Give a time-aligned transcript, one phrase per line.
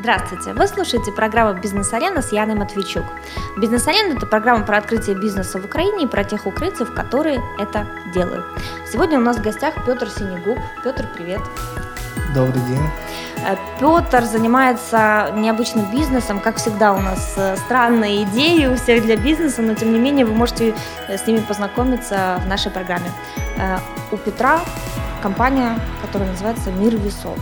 [0.00, 0.54] Здравствуйте!
[0.54, 3.04] Вы слушаете программу «Бизнес-арена» с Яной Матвейчук.
[3.58, 8.46] «Бизнес-арена»— это программа про открытие бизнеса в Украине и про тех украинцев, которые это делают.
[8.90, 10.58] Сегодня у нас в гостях Петр Синегуб.
[10.82, 11.42] Петр, привет!
[12.34, 12.80] Добрый день!
[13.46, 16.40] Э, Петр занимается необычным бизнесом.
[16.40, 20.24] Как всегда, у нас э, странные идеи у всех для бизнеса, но тем не менее
[20.24, 20.74] вы можете
[21.08, 23.10] э, с ними познакомиться в нашей программе.
[24.10, 24.60] У Петра
[25.22, 27.36] компания, которая называется «Мир весов».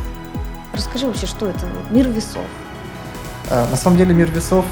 [0.79, 2.45] Расскажи вообще, что это мир весов?
[3.51, 4.65] На самом деле мир весов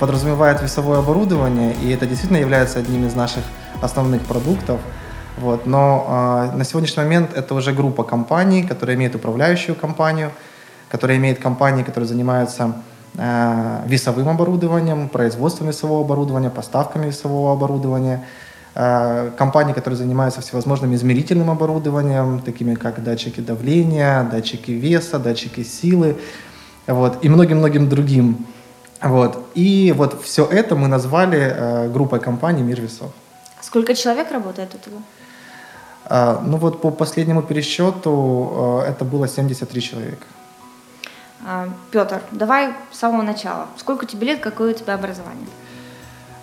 [0.00, 3.44] подразумевает весовое оборудование, и это действительно является одним из наших
[3.80, 4.80] основных продуктов.
[5.36, 5.66] Вот.
[5.66, 10.32] Но на сегодняшний момент это уже группа компаний, которая имеет управляющую компанию,
[10.90, 12.74] которая имеет компании, которые занимаются
[13.86, 22.40] весовым оборудованием, производством весового оборудования, поставками весового оборудования– Э, компании, которые занимаются всевозможным измерительным оборудованием,
[22.40, 26.16] такими как датчики давления, датчики веса, датчики силы,
[26.86, 28.46] вот, и многим-многим другим.
[29.00, 29.46] Вот.
[29.54, 33.12] И вот все это мы назвали э, группой компаний «Мир весов».
[33.60, 34.98] Сколько человек работает у тебя?
[36.10, 40.26] Э, ну вот по последнему пересчету э, это было 73 человека.
[41.46, 43.66] А, Петр, давай с самого начала.
[43.76, 45.46] Сколько тебе лет, какое у тебя образование?
[45.46, 45.67] Э,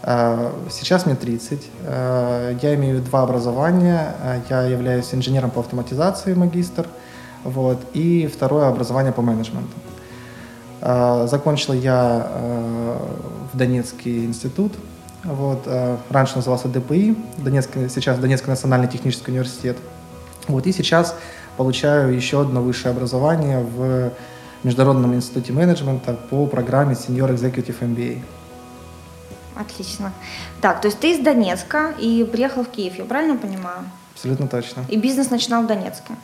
[0.05, 1.67] сейчас мне 30.
[1.83, 4.15] Э, я имею два образования.
[4.21, 6.87] Э, я являюсь инженером по автоматизации, магистр.
[7.43, 9.75] Вот, и второе образование по менеджменту.
[10.81, 12.27] Закончил я
[13.53, 14.73] в Донецкий институт.
[15.23, 15.67] Вот,
[16.09, 19.77] раньше назывался ДПИ, Донецк, сейчас Донецкий национальный технический университет.
[20.47, 21.15] Вот, и сейчас
[21.57, 24.11] получаю еще одно высшее образование в
[24.63, 28.21] Международном институте менеджмента по программе Senior Executive MBA.
[29.55, 30.11] Отлично.
[30.61, 33.89] Так, то есть ты из Донецка и приехал в Киев, я правильно понимаю?
[34.13, 34.83] Абсолютно точно.
[34.89, 36.15] И бизнес начинал в Донецке?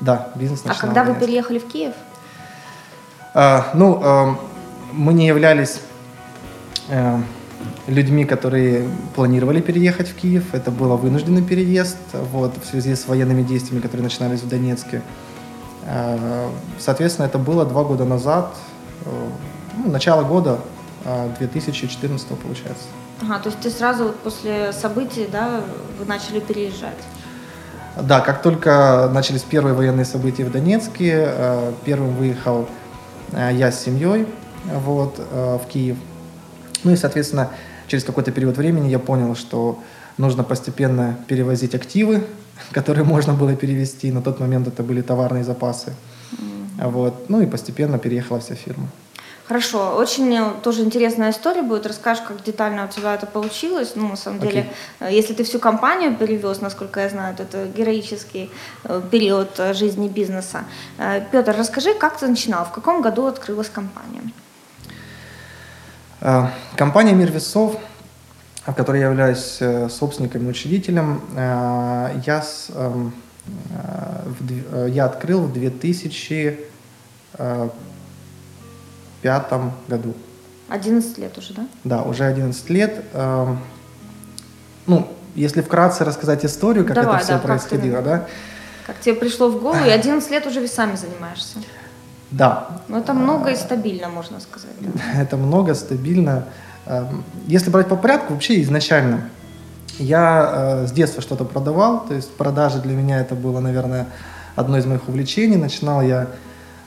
[0.00, 1.94] Да, бизнес начинал А когда вы переехали в Киев?
[3.34, 4.38] А, ну, а,
[4.92, 5.80] мы не являлись
[6.88, 7.20] а,
[7.86, 10.54] людьми, которые планировали переехать в Киев.
[10.54, 15.02] Это был вынужденный переезд вот, в связи с военными действиями, которые начинались в Донецке.
[15.86, 18.54] А, соответственно, это было два года назад,
[19.04, 20.60] ну, начало года
[21.38, 22.84] 2014 получается.
[23.22, 25.60] Ага, то есть ты сразу вот после событий, да,
[25.98, 26.98] вы начали переезжать?
[28.00, 32.66] Да, как только начались первые военные события в Донецке, э, первым выехал
[33.32, 34.26] э, я с семьей
[34.64, 35.98] вот, э, в Киев.
[36.84, 37.50] Ну и, соответственно,
[37.86, 39.78] через какой-то период времени я понял, что
[40.16, 42.24] нужно постепенно перевозить активы,
[42.72, 44.10] которые можно было перевести.
[44.10, 45.92] На тот момент это были товарные запасы.
[46.32, 46.90] Mm-hmm.
[46.90, 47.28] Вот.
[47.28, 48.88] Ну и постепенно переехала вся фирма.
[49.52, 51.86] Хорошо, очень э, тоже интересная история будет.
[51.86, 53.92] Расскажешь, как детально у тебя это получилось.
[53.96, 54.48] Ну, на самом okay.
[54.48, 54.66] деле,
[54.98, 58.50] э, если ты всю компанию перевез, насколько я знаю, то это героический
[58.84, 60.64] э, период жизни бизнеса.
[61.32, 64.22] Петр, расскажи, как ты начинал, в каком году открылась компания?
[66.74, 67.76] Компания «Мир весов»,
[68.64, 69.60] в которой я являюсь
[69.92, 72.42] собственником и учредителем, я,
[72.74, 73.12] эм,
[74.88, 76.58] я открыл в 2000
[79.22, 80.14] пятом году.
[80.68, 81.66] 11 лет уже, да?
[81.84, 83.04] Да, уже 11 лет.
[83.12, 83.58] Эм,
[84.86, 88.26] ну, если вкратце рассказать историю, как Давай, это все да, происходило, как ты, да?
[88.86, 91.58] Как тебе пришло в голову, и 11 лет уже весами занимаешься.
[92.30, 92.80] Да.
[92.88, 94.70] Ну, это много и стабильно, можно сказать.
[94.80, 94.90] Да?
[95.20, 96.46] Это много, стабильно.
[96.86, 99.28] Эм, если брать по порядку, вообще изначально
[99.98, 100.50] я
[100.82, 104.06] э, с детства что-то продавал, то есть продажи для меня это было, наверное,
[104.56, 105.56] одно из моих увлечений.
[105.56, 106.28] Начинал я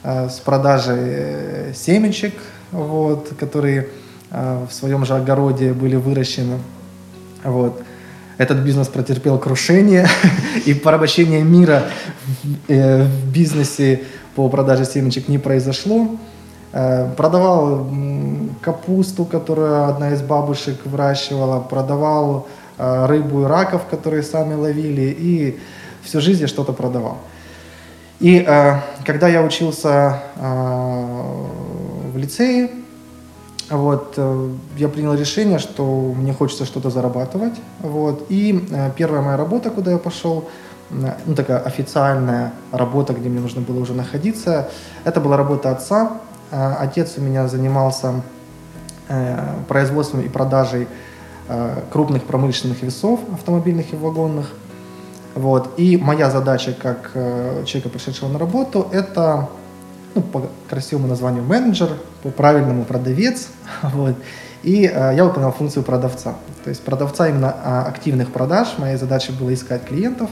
[0.06, 2.36] с продажей э, семечек,
[2.72, 3.90] вот, которые
[4.30, 6.60] э, в своем же огороде были выращены.
[7.44, 7.82] Вот.
[8.38, 10.08] Этот бизнес претерпел крушение,
[10.66, 11.86] и порабощение мира
[12.68, 14.04] в бизнесе
[14.36, 16.18] по продаже семечек не произошло.
[16.72, 17.90] Продавал
[18.62, 25.60] капусту, которую одна из бабушек выращивала, продавал рыбу и раков, которые сами ловили, и
[26.04, 27.20] всю жизнь я что-то продавал.
[28.20, 31.46] И э, когда я учился э,
[32.14, 32.70] в лицее,
[33.70, 37.56] вот, э, я принял решение, что мне хочется что-то зарабатывать.
[37.80, 40.48] Вот, и э, первая моя работа, куда я пошел,
[40.92, 44.70] э, ну, такая официальная работа, где мне нужно было уже находиться,
[45.04, 46.20] это была работа отца.
[46.52, 48.22] Э, отец у меня занимался
[49.10, 50.88] э, производством и продажей
[51.48, 54.52] э, крупных промышленных весов автомобильных и вагонных.
[55.36, 55.78] Вот.
[55.78, 59.50] И моя задача как э, человека, пришедшего на работу, это
[60.16, 61.90] ну, по красивому названию менеджер,
[62.24, 63.50] по правильному продавец.
[63.84, 64.16] Вот.
[64.64, 66.36] И э, я выполнял функцию продавца.
[66.64, 68.76] То есть продавца именно а, активных продаж.
[68.78, 70.30] Моя задача была искать клиентов,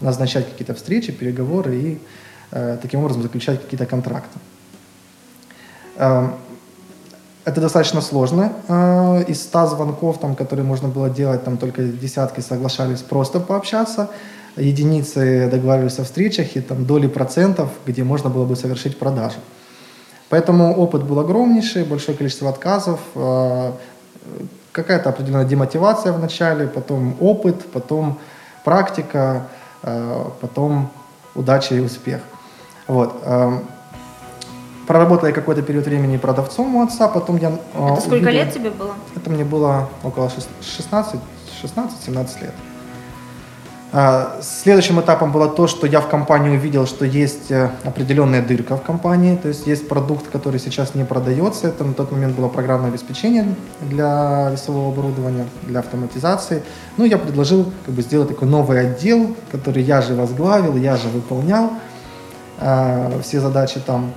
[0.00, 1.98] назначать какие-то встречи, переговоры и
[2.50, 4.38] э, таким образом заключать какие-то контракты.
[7.44, 8.52] Это достаточно сложно.
[9.26, 14.10] Из 100 звонков, там, которые можно было делать, там только десятки соглашались просто пообщаться.
[14.56, 19.38] Единицы договаривались о встречах и там доли процентов, где можно было бы совершить продажу.
[20.28, 23.00] Поэтому опыт был огромнейший, большое количество отказов,
[24.72, 28.18] какая-то определенная демотивация в начале, потом опыт, потом
[28.64, 29.48] практика,
[29.82, 30.90] потом
[31.34, 32.20] удача и успех.
[32.86, 33.14] Вот.
[34.92, 37.48] Проработал я какой-то период времени продавцом у отца, потом я...
[37.48, 38.94] Это сколько увидел, лет тебе было?
[39.16, 40.30] Это мне было около
[40.60, 41.18] 16,
[41.62, 42.52] 16-17 лет.
[43.90, 48.76] А, следующим этапом было то, что я в компании увидел, что есть э, определенная дырка
[48.76, 51.68] в компании, то есть есть продукт, который сейчас не продается.
[51.68, 53.46] Это на тот момент было программное обеспечение
[53.80, 56.62] для весового оборудования, для автоматизации.
[56.98, 61.08] Ну, я предложил как бы, сделать такой новый отдел, который я же возглавил, я же
[61.08, 61.70] выполнял
[62.60, 64.12] э, все задачи там.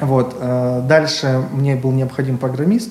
[0.00, 0.36] Вот.
[0.38, 2.90] Э, дальше мне был необходим программист,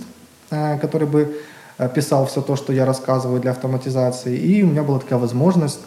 [0.51, 1.38] э, который бы
[1.77, 4.38] э, писал все то, что я рассказываю для автоматизации.
[4.38, 5.80] И у меня была такая возможность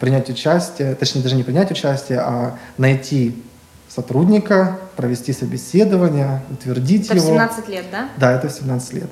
[0.00, 3.42] принять участие, точнее даже не принять участие, а найти
[3.88, 7.34] сотрудника, провести собеседование, утвердить это его.
[7.36, 8.08] Это в 17 лет, да?
[8.16, 9.10] Да, это в 17 лет.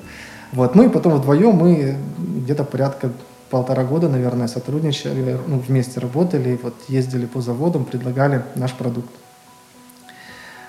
[0.51, 0.75] Вот.
[0.75, 3.11] Ну и потом вдвоем мы где-то порядка
[3.49, 9.09] полтора года, наверное, сотрудничали, ну, вместе работали, вот ездили по заводам, предлагали наш продукт.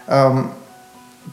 [0.06, 0.50] Эм,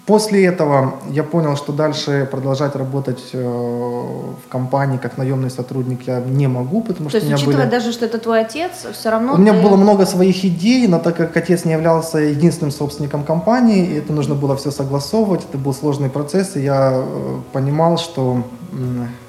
[0.06, 6.20] После этого я понял, что дальше продолжать работать э, в компании как наемный сотрудник я
[6.20, 7.72] не могу, потому То что есть, у меня учитывая были...
[7.72, 11.16] даже, что это твой отец, все равно У меня было много своих идей, но так
[11.16, 15.74] как отец не являлся единственным собственником компании, и это нужно было все согласовывать, это был
[15.74, 18.44] сложный процесс, и я э, понимал, что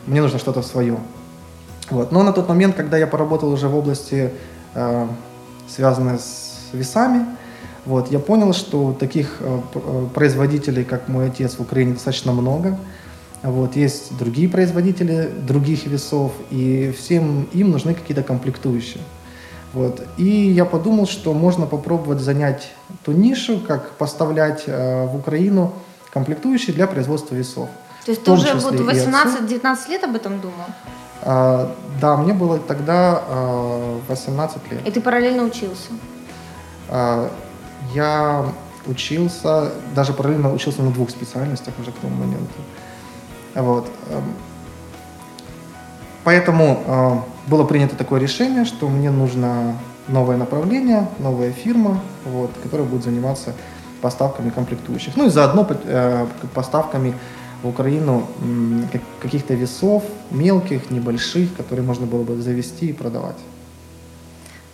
[0.06, 0.96] мне нужно что-то свое.
[1.90, 2.10] Вот.
[2.10, 4.32] Но на тот момент, когда я поработал уже в области,
[4.74, 5.06] э,
[5.68, 7.26] связанной с весами,
[7.86, 12.78] вот, я понял, что таких э, э, производителей, как мой отец в Украине, достаточно много.
[13.42, 19.02] Вот, есть другие производители других весов, и всем им нужны какие-то комплектующие.
[19.74, 20.06] Вот.
[20.16, 22.70] И я подумал, что можно попробовать занять
[23.04, 25.72] ту нишу, как поставлять э, в Украину
[26.10, 27.68] комплектующие для производства весов.
[28.04, 30.66] То есть ты уже вот 18-19 лет об этом думал?
[31.22, 34.86] А, да, мне было тогда а, 18 лет.
[34.86, 35.90] И ты параллельно учился?
[36.88, 37.30] А,
[37.94, 38.44] я
[38.86, 42.60] учился, даже параллельно учился на двух специальностях уже к тому моменту.
[43.54, 43.90] Вот.
[44.10, 44.24] Эм,
[46.24, 52.86] поэтому э, было принято такое решение, что мне нужно новое направление, новая фирма, вот, которая
[52.86, 53.54] будет заниматься
[54.02, 55.16] поставками комплектующих.
[55.16, 57.14] Ну и заодно э, поставками
[57.62, 58.26] в Украину
[59.22, 63.38] каких-то весов, мелких, небольших, которые можно было бы завести и продавать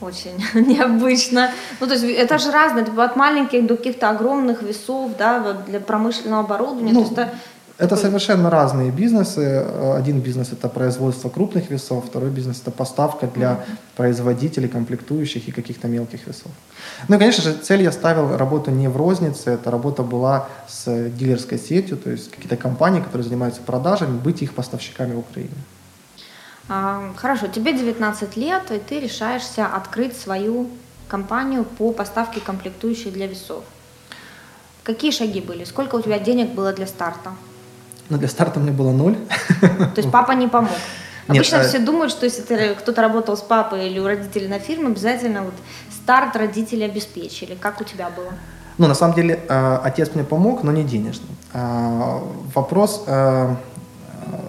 [0.01, 1.51] очень необычно.
[1.81, 5.81] Ну, то есть это же разное, типа от маленьких до каких-то огромных весов, да, для
[5.81, 6.93] промышленного оборудования.
[6.93, 7.31] Ну, то есть это
[7.81, 8.03] это такой...
[8.03, 9.65] совершенно разные бизнесы.
[9.97, 13.97] Один бизнес это производство крупных весов, второй бизнес это поставка для mm-hmm.
[13.97, 16.53] производителей, комплектующих и каких-то мелких весов.
[17.09, 21.09] Ну и, конечно же, цель я ставил работу не в рознице, эта работа была с
[21.09, 25.55] дилерской сетью, то есть какие-то компании, которые занимаются продажами, быть их поставщиками в Украине.
[26.69, 30.69] Хорошо, тебе 19 лет, и ты решаешься открыть свою
[31.09, 33.65] компанию по поставке комплектующих для весов.
[34.85, 35.65] Какие шаги были?
[35.65, 37.33] Сколько у тебя денег было для старта?
[38.09, 39.17] Ну, для старта мне было ноль.
[39.61, 40.71] То есть папа не помог?
[41.29, 41.81] Обычно Нет, все а...
[41.81, 45.55] думают, что если кто-то работал с папой или у родителей на фирме, обязательно вот
[45.93, 47.55] старт родители обеспечили.
[47.55, 48.33] Как у тебя было?
[48.79, 51.27] Ну, на самом деле, а, отец мне помог, но не денежно.
[51.53, 52.23] А,
[52.55, 53.05] вопрос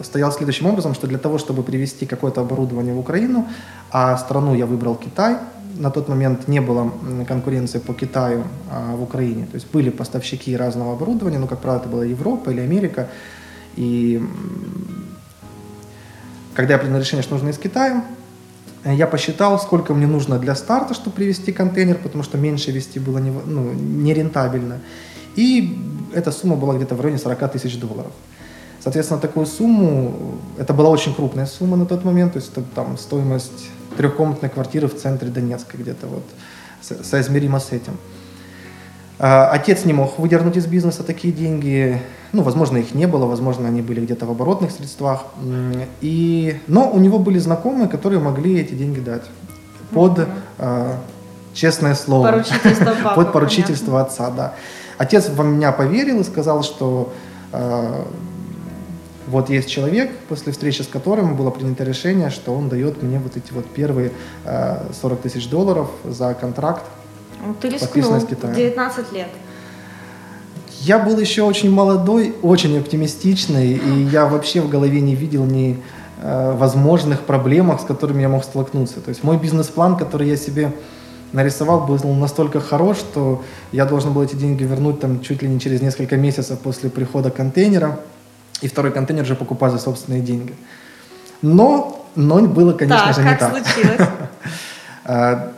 [0.03, 3.47] стоял следующим образом, что для того, чтобы привести какое-то оборудование в Украину,
[3.91, 5.37] а страну я выбрал Китай,
[5.77, 6.91] на тот момент не было
[7.27, 9.45] конкуренции по Китаю а, в Украине.
[9.45, 13.07] То есть были поставщики разного оборудования, но, как правило, это была Европа или Америка.
[13.75, 14.21] И
[16.53, 18.03] когда я принял решение, что нужно из Китая,
[18.83, 23.19] я посчитал, сколько мне нужно для старта, чтобы привезти контейнер, потому что меньше вести было
[23.19, 24.79] не, ну, нерентабельно.
[25.35, 25.79] И
[26.13, 28.11] эта сумма была где-то в районе 40 тысяч долларов.
[28.83, 32.97] Соответственно, такую сумму, это была очень крупная сумма на тот момент, то есть это там
[32.97, 36.23] стоимость трехкомнатной квартиры в центре Донецка где-то вот,
[37.03, 37.97] соизмеримо с этим.
[39.19, 43.67] А, отец не мог выдернуть из бизнеса такие деньги, ну, возможно, их не было, возможно,
[43.67, 45.25] они были где-то в оборотных средствах,
[46.01, 49.25] и, но у него были знакомые, которые могли эти деньги дать
[49.91, 50.95] под mm-hmm.
[51.53, 54.11] честное слово, поручительство папы, под поручительство понятно.
[54.11, 54.53] отца, да.
[54.97, 57.13] Отец во меня поверил и сказал, что
[57.51, 58.07] а,
[59.27, 63.37] вот есть человек, после встречи с которым было принято решение, что он дает мне вот
[63.37, 64.11] эти вот первые
[64.45, 66.83] э, 40 тысяч долларов за контракт,
[67.45, 68.55] ну, Ты рискнул, с Китаем.
[68.55, 69.27] 19 лет.
[70.81, 75.81] Я был еще очень молодой, очень оптимистичный, и я вообще в голове не видел ни
[76.21, 78.99] э, возможных проблемах, с которыми я мог столкнуться.
[78.99, 80.71] То есть мой бизнес-план, который я себе
[81.33, 85.59] нарисовал, был настолько хорош, что я должен был эти деньги вернуть там чуть ли не
[85.59, 87.99] через несколько месяцев после прихода контейнера,
[88.61, 90.55] и второй контейнер уже покупать за собственные деньги.
[91.41, 93.51] Но, но было, конечно так, же, не как так.
[93.51, 94.07] случилось?
[95.03, 95.53] А,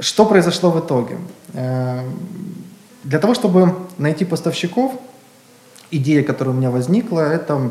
[0.00, 1.16] что произошло в итоге?
[1.54, 2.06] Э,
[3.04, 4.92] для того, чтобы найти поставщиков,
[5.90, 7.70] идея, которая у меня возникла, это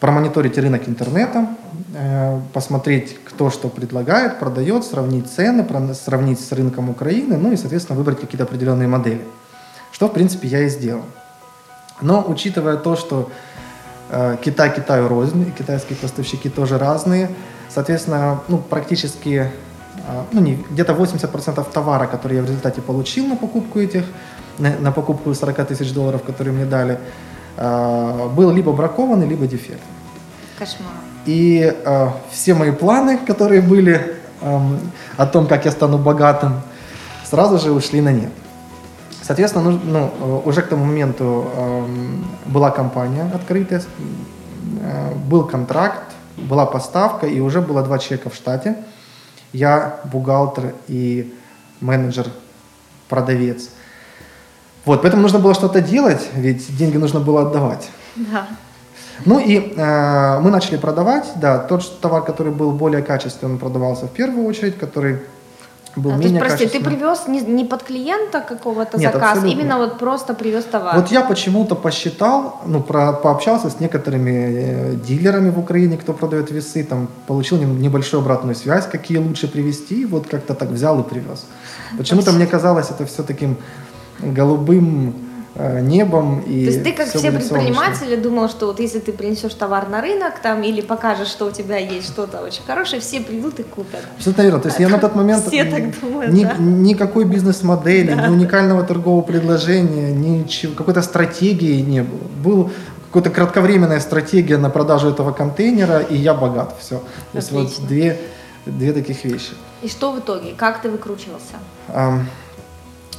[0.00, 1.48] промониторить рынок интернета,
[1.94, 7.96] э, посмотреть, кто что предлагает, продает, сравнить цены, сравнить с рынком Украины, ну и, соответственно,
[7.96, 9.24] выбрать какие-то определенные модели.
[9.92, 11.04] Что, в принципе, я и сделал.
[12.00, 13.30] Но учитывая то, что
[14.10, 17.30] э, Китай Китаю рознь, и китайские поставщики тоже разные,
[17.68, 19.50] соответственно, ну, практически
[20.08, 24.04] а, ну, не, где-то 80% товара, который я в результате получил на покупку этих,
[24.58, 26.98] на, на покупку 40 тысяч долларов, которые мне дали,
[27.56, 29.94] а, был либо бракованный, либо дефектный.
[30.58, 30.92] Кошмар.
[31.26, 34.60] И э, все мои планы, которые были э,
[35.16, 36.62] о том, как я стану богатым,
[37.24, 38.32] сразу же ушли на нет.
[39.28, 41.86] Соответственно, ну, ну, уже к тому моменту э,
[42.46, 43.82] была компания открытая,
[44.82, 46.02] э, был контракт,
[46.36, 48.76] была поставка, и уже было два человека в штате–
[49.52, 51.34] я бухгалтер и
[51.80, 52.26] менеджер,
[53.08, 53.70] продавец.
[54.84, 57.90] Вот, поэтому нужно было что-то делать, ведь деньги нужно было отдавать.
[58.16, 58.46] Да.
[59.24, 64.12] Ну и э, мы начали продавать, да, тот товар, который был более качественный, продавался в
[64.12, 65.20] первую очередь, который
[65.96, 69.60] был а, менее есть, прости, ты привез не, не под клиента какого-то Нет, заказ, абсолютно.
[69.60, 70.96] именно вот просто привез товар.
[70.96, 76.50] Вот я почему-то посчитал, ну, про, пообщался с некоторыми э, дилерами в Украине, кто продает
[76.50, 81.46] весы, там, получил небольшую обратную связь, какие лучше привезти, вот как-то так взял и привез.
[81.96, 83.56] Почему-то мне казалось это все таким
[84.20, 85.27] голубым
[85.58, 86.40] небом.
[86.40, 87.38] И То есть ты, как все солнечно.
[87.54, 91.50] предприниматели, думал, что вот если ты принесешь товар на рынок там или покажешь, что у
[91.50, 94.00] тебя есть что-то очень хорошее, все придут и купят.
[94.16, 94.60] Абсолютно верно.
[94.60, 96.54] То есть я на тот момент Все так думают, ни- да.
[96.58, 102.20] никакой бизнес-модели, ни уникального торгового предложения, ничего, какой-то стратегии не было.
[102.42, 102.70] Был
[103.12, 106.76] какая-то кратковременная стратегия на продажу этого контейнера, и я богат.
[106.80, 107.02] Все.
[107.32, 108.18] То есть вот две,
[108.66, 109.52] две таких вещи.
[109.82, 110.54] И что в итоге?
[110.56, 111.54] Как ты выкручивался?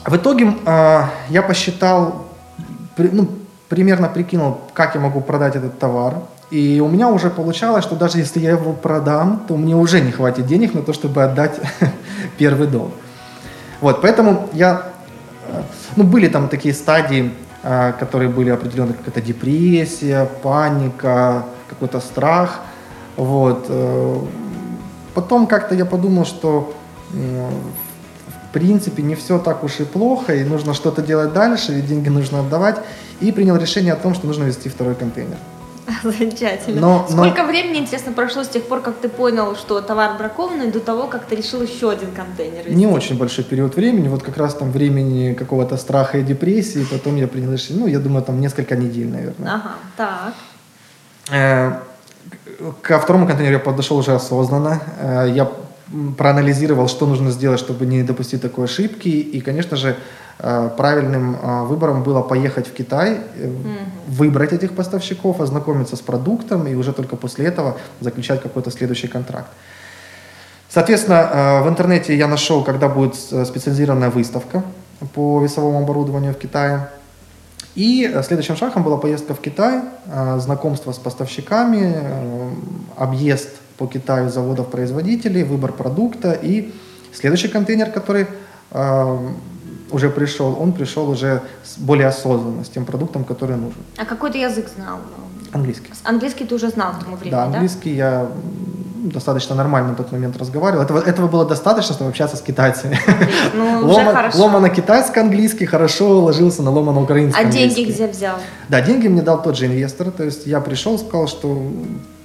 [0.05, 2.28] В итоге а, я посчитал,
[3.11, 3.29] ну,
[3.69, 6.15] примерно прикинул, как я могу продать этот товар.
[6.51, 10.11] И у меня уже получалось, что даже если я его продам, то мне уже не
[10.11, 11.59] хватит денег на то, чтобы отдать
[12.37, 12.91] первый долг.
[13.81, 14.83] Вот, поэтому я,
[15.47, 15.61] э,
[15.95, 17.31] ну, были там такие стадии,
[17.63, 22.61] э, которые были определенные, как это депрессия, паника, какой-то страх.
[23.15, 23.65] Вот.
[23.69, 24.17] э,
[25.13, 26.73] Потом как-то я подумал, что
[28.49, 32.09] в принципе не все так уж и плохо, и нужно что-то делать дальше, и деньги
[32.09, 32.77] нужно отдавать.
[33.21, 35.37] И принял решение о том, что нужно вести второй контейнер.
[36.03, 36.81] Замечательно.
[36.81, 40.71] Но- но- Сколько времени, интересно, прошло с тех пор, как ты понял, что товар бракованный,
[40.71, 42.75] до того, как ты решил еще один контейнер везти?
[42.75, 47.17] Не очень большой период времени, вот как раз там времени какого-то страха и депрессии, потом
[47.17, 49.51] я принял решение, ну, я думаю, там несколько недель, наверное.
[49.53, 50.33] Ага, так.
[51.31, 51.71] Э,
[52.81, 54.79] Ко второму контейнеру я подошел уже осознанно.
[55.01, 55.45] Э, Я
[56.17, 59.07] проанализировал, что нужно сделать, чтобы не допустить такой ошибки.
[59.07, 59.95] И, конечно же,
[60.39, 63.51] э, правильным э, выбором было поехать в Китай, э,
[64.07, 69.49] выбрать этих поставщиков, ознакомиться с продуктом и уже только после этого заключать какой-то следующий контракт.
[70.69, 74.63] Соответственно, в интернете я нашел, когда будет специализированная выставка
[75.15, 76.89] по весовому оборудованию в Китае.
[77.73, 79.81] И следующим шагом была поездка в Китай,
[80.37, 81.95] знакомство с поставщиками,
[82.95, 86.71] объезд по Китаю заводов-производителей, выбор продукта и
[87.13, 88.27] следующий контейнер, который
[88.71, 89.17] э,
[89.91, 91.41] уже пришел, он пришел уже
[91.77, 93.81] более осознанно, с тем продуктом, который нужен.
[93.97, 94.97] А какой ты язык знал?
[95.53, 95.91] Английский.
[96.03, 97.53] Английский ты уже знал к тому времени, Да, да?
[97.53, 100.83] английский я м, достаточно нормально на тот момент разговаривал.
[100.83, 102.99] Этого, этого было достаточно, чтобы общаться с китайцами.
[103.55, 104.37] Ну, уже Лома- хорошо.
[104.39, 108.35] Ломано-китайско-английский хорошо ложился на ломано-украинский А деньги где взял?
[108.67, 110.11] Да, деньги мне дал тот же инвестор.
[110.11, 111.63] То есть я пришел, сказал, что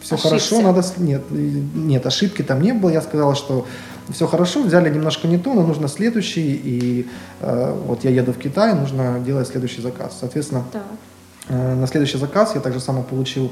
[0.05, 0.29] все Ошибся.
[0.29, 0.83] хорошо, надо...
[0.99, 2.91] Нет, нет, ошибки там не было.
[2.91, 3.67] Я сказал, что
[4.11, 6.53] все хорошо, взяли немножко не то, но нужно следующий.
[6.65, 7.09] И
[7.41, 10.17] э, вот я еду в Китай, нужно делать следующий заказ.
[10.21, 10.83] Соответственно, Так.
[11.49, 13.51] Э, На следующий заказ я также само получил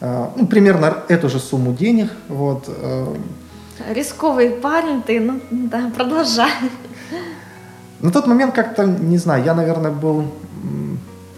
[0.00, 2.10] э, ну, примерно эту же сумму денег.
[2.28, 2.64] Вот.
[2.68, 3.14] э.
[3.94, 6.50] Рисковый парень ты, ну да, продолжай.
[8.00, 10.24] На тот момент как-то, не знаю, я, наверное, был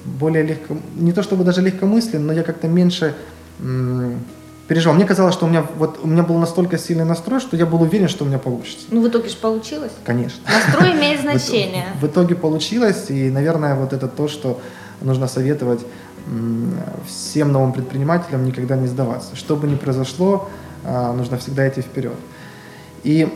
[0.04, 3.14] более легко, не то чтобы даже легкомыслен, но я как-то меньше
[3.60, 4.20] м,
[4.68, 4.94] переживал.
[4.94, 7.82] Мне казалось, что у меня вот у меня был настолько сильный настрой, что я был
[7.82, 8.86] уверен, что у меня получится.
[8.90, 9.92] Ну, в итоге же получилось.
[10.04, 10.40] Конечно.
[10.46, 11.86] Настрой имеет значение.
[11.98, 14.60] В, в итоге получилось, и, наверное, вот это то, что
[15.00, 15.80] нужно советовать
[17.06, 19.34] всем новым предпринимателям никогда не сдаваться.
[19.34, 20.50] Что бы ни произошло,
[20.84, 22.16] а, нужно всегда идти вперед.
[23.02, 23.26] И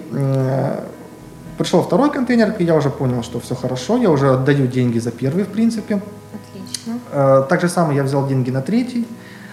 [1.56, 5.10] пришел второй контейнер, и я уже понял, что все хорошо, я уже отдаю деньги за
[5.10, 6.02] первый, в принципе.
[6.34, 6.98] Отлично.
[7.12, 9.06] А, так же самое я взял деньги на третий.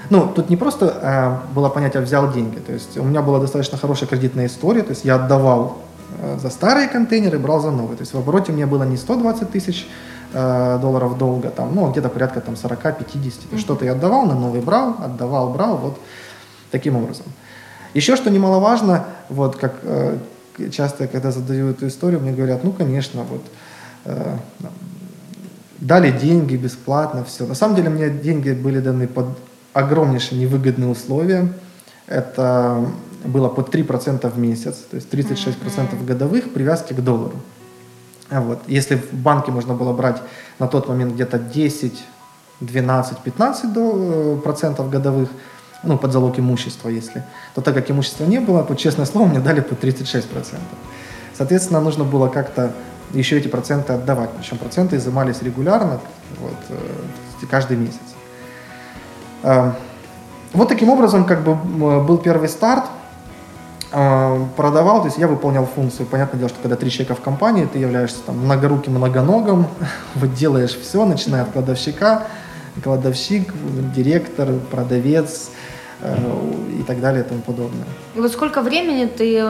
[0.10, 3.78] Ну, тут не просто э, было понятие «взял деньги», то есть у меня была достаточно
[3.78, 5.78] хорошая кредитная история, то есть я отдавал
[6.18, 7.96] э, за старые контейнеры, брал за новые.
[7.96, 9.88] То есть в обороте мне было не 120 тысяч
[10.34, 13.06] э, долларов долга, там, ну, где-то порядка там 40-50.
[13.06, 13.60] Mm-hmm.
[13.60, 16.00] Что-то я отдавал, на новый брал, отдавал, брал, вот
[16.72, 17.25] таким образом.
[17.94, 20.18] Еще что немаловажно, вот как э,
[20.72, 23.44] часто, когда задаю эту историю, мне говорят, ну, конечно, вот
[24.06, 24.38] э,
[25.80, 27.46] дали деньги бесплатно, все.
[27.46, 29.28] На самом деле мне деньги были даны под
[29.74, 31.54] огромнейшие невыгодные условия.
[32.08, 32.86] Это
[33.24, 36.06] было по 3% в месяц, то есть 36% mm-hmm.
[36.06, 37.36] годовых привязки к доллару.
[38.30, 38.60] Вот.
[38.68, 40.22] Если в банке можно было брать
[40.60, 42.04] на тот момент где-то 10,
[42.62, 45.30] 12, 15 процентов годовых,
[45.84, 47.24] ну, под залог имущества, если,
[47.56, 50.26] то так как имущества не было, то, честное слово, мне дали по 36%.
[51.36, 52.74] Соответственно, нужно было как-то
[53.14, 54.30] еще эти проценты отдавать.
[54.38, 56.00] Причем проценты изымались регулярно,
[56.40, 58.09] вот, э, каждый месяц.
[59.43, 59.74] Эм,
[60.53, 62.86] вот таким образом как бы был первый старт.
[63.91, 66.05] Эм, продавал, то есть я выполнял функцию.
[66.05, 69.67] Понятное дело, что когда три человека в компании, ты являешься там многоруким, многоногом,
[70.15, 72.27] вот делаешь все, начиная от кладовщика,
[72.84, 73.53] кладовщик,
[73.96, 75.50] директор, продавец
[76.01, 76.15] э,
[76.79, 77.86] и так далее и тому подобное.
[78.15, 79.43] И вот сколько времени ты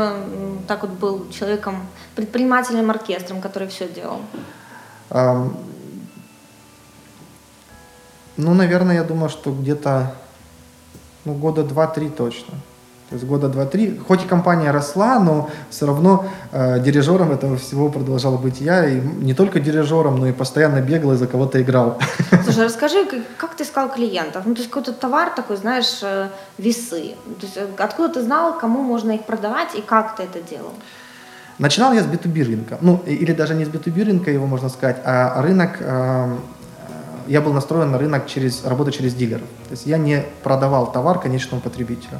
[0.67, 4.19] так вот был человеком, предпринимателем, оркестром, который все делал?
[8.41, 10.13] Ну, наверное, я думаю, что где-то
[11.25, 12.53] ну, года два-три точно.
[13.09, 13.97] То есть года два-три.
[14.07, 18.87] Хоть и компания росла, но все равно э, дирижером этого всего продолжал быть я.
[18.87, 21.99] И не только дирижером, но и постоянно бегал и за кого-то играл.
[22.45, 23.05] Слушай, расскажи,
[23.37, 24.43] как ты искал клиентов?
[24.45, 27.15] Ну, то есть какой-то товар такой, знаешь, э, весы.
[27.41, 30.71] То есть, э, откуда ты знал, кому можно их продавать и как ты это делал?
[31.57, 32.77] Начинал я с B2B рынка.
[32.79, 36.37] Ну, или даже не с B2B рынка, его можно сказать, а рынок э,
[37.29, 39.47] я был настроен на рынок через работу через дилеров.
[39.67, 42.19] То есть я не продавал товар конечному потребителю.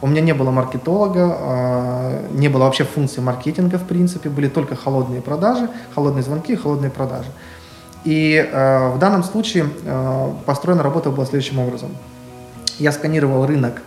[0.00, 4.76] У меня не было маркетолога, а, не было вообще функции маркетинга в принципе, были только
[4.76, 7.30] холодные продажи, холодные звонки, холодные продажи.
[8.04, 11.90] И э, в данном случае э, построена работа была следующим образом.
[12.78, 13.82] Я сканировал рынок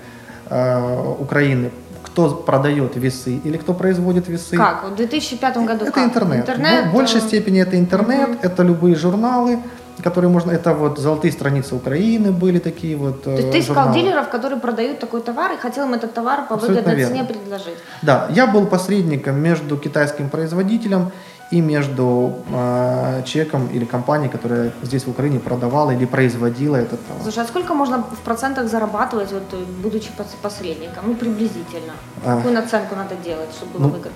[0.50, 1.72] э, Украины,
[2.04, 4.58] кто продает весы или кто производит весы.
[4.58, 4.92] Как?
[4.92, 6.06] В 2005 году Это как?
[6.06, 6.42] интернет.
[6.42, 6.88] интернет.
[6.88, 8.38] В большей степени это интернет, угу.
[8.42, 9.60] это любые журналы,
[10.02, 13.24] которые можно, это вот золотые страницы Украины были такие вот.
[13.24, 14.00] То есть ты искал журналы.
[14.00, 17.78] дилеров, которые продают такой товар и хотел им этот товар по выгодной цене предложить?
[18.02, 21.12] Да, я был посредником между китайским производителем
[21.52, 27.24] и между э, человеком или компанией, которая здесь в Украине продавала или производила этот товар.
[27.24, 29.44] Слушай, а сколько можно в процентах зарабатывать, вот,
[29.84, 30.10] будучи
[30.42, 31.04] посредником?
[31.06, 31.94] Ну, приблизительно.
[32.26, 34.12] А, Какую наценку надо делать, чтобы было ну, выгодно?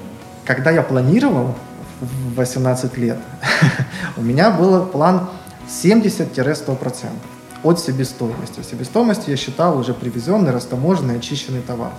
[0.45, 1.55] Когда я планировал
[1.99, 3.17] в 18 лет,
[4.17, 5.27] у меня был план
[5.67, 7.10] 70-100%
[7.63, 8.60] от себестоимости.
[8.60, 11.91] В себестоимости я считал уже привезенный, растаможенный, очищенный товар.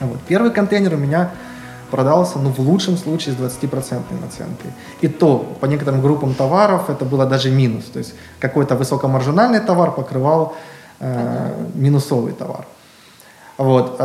[0.00, 0.18] Вот.
[0.26, 1.30] Первый контейнер у меня
[1.90, 4.72] продался, ну, в лучшем случае, с 20% наценкой.
[5.00, 7.84] И то, по некоторым группам товаров, это было даже минус.
[7.84, 10.56] То есть какой-то высокомаржинальный товар покрывал
[10.98, 12.66] э, минусовый товар.
[13.58, 13.96] Вот.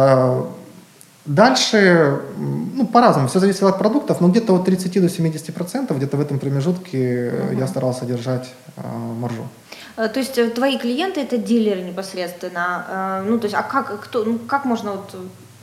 [1.30, 6.18] Дальше, ну, по-разному, все зависело от продуктов, но где-то от 30 до 70 процентов, где-то
[6.18, 7.60] в этом промежутке угу.
[7.60, 8.82] я старался держать э,
[9.22, 9.48] маржу.
[9.96, 14.24] Э, то есть э, твои клиенты это дилеры непосредственно, ну, то есть, а как, кто,
[14.26, 15.16] ну, как можно вот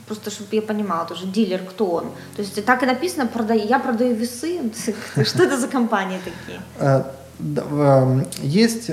[0.07, 2.05] просто чтобы я понимала тоже, дилер, кто он.
[2.37, 4.61] То есть так и написано, продаю, я продаю весы.
[5.25, 6.61] Что это за компании такие?
[6.79, 8.91] Эм, есть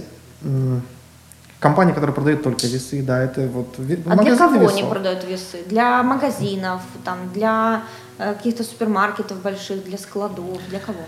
[1.61, 4.73] Компания, которая продает только весы, да, это вот А для кого весов.
[4.73, 5.63] они продают весы?
[5.67, 7.83] Для магазинов, там, для
[8.19, 10.99] э, каких-то супермаркетов больших, для складов, для кого?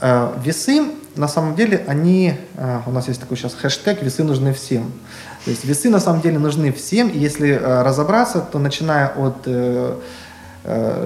[0.00, 0.82] Э, весы,
[1.14, 4.92] на самом деле, они, э, у нас есть такой сейчас хэштег «Весы нужны всем».
[5.44, 9.42] То есть весы на самом деле нужны всем, и если э, разобраться, то начиная от
[9.46, 9.96] э,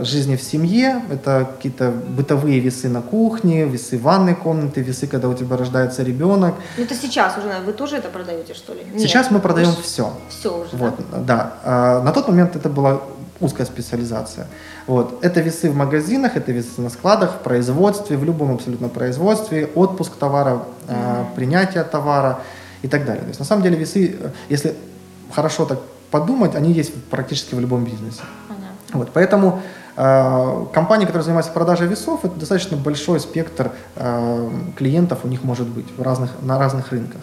[0.02, 5.28] жизни в семье, это какие-то бытовые весы на кухне, весы в ванной комнаты, весы, когда
[5.28, 6.54] у тебя рождается ребенок.
[6.78, 8.80] Ну это сейчас уже, вы тоже это продаете, что ли?
[8.96, 9.82] Сейчас Нет, мы продаем вы...
[9.82, 10.12] все.
[10.28, 11.18] Все уже, вот, да?
[11.18, 11.52] да.
[11.64, 13.00] А, на тот момент это была
[13.40, 14.46] узкая специализация.
[14.86, 15.24] Вот.
[15.24, 20.16] Это весы в магазинах, это весы на складах, в производстве, в любом абсолютно производстве, отпуск
[20.16, 21.34] товара, mm-hmm.
[21.34, 22.40] принятие товара
[22.82, 23.22] и так далее.
[23.22, 24.74] То есть на самом деле весы, э, если
[25.32, 25.78] хорошо так
[26.10, 28.22] подумать, они есть практически в любом бизнесе.
[28.48, 28.59] Понятно.
[28.92, 29.62] Вот, поэтому
[29.96, 35.66] э, компании, которые занимаются продажей весов, это достаточно большой спектр э, клиентов у них может
[35.66, 37.20] быть в разных, на разных рынках.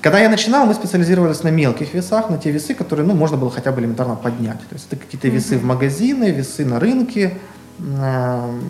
[0.00, 3.50] Когда я начинал, мы специализировались на мелких весах, на те весы, которые ну, можно было
[3.50, 4.60] хотя бы элементарно поднять.
[4.68, 7.34] То есть это какие-то весы в магазины, весы на рынке,
[7.80, 8.60] э,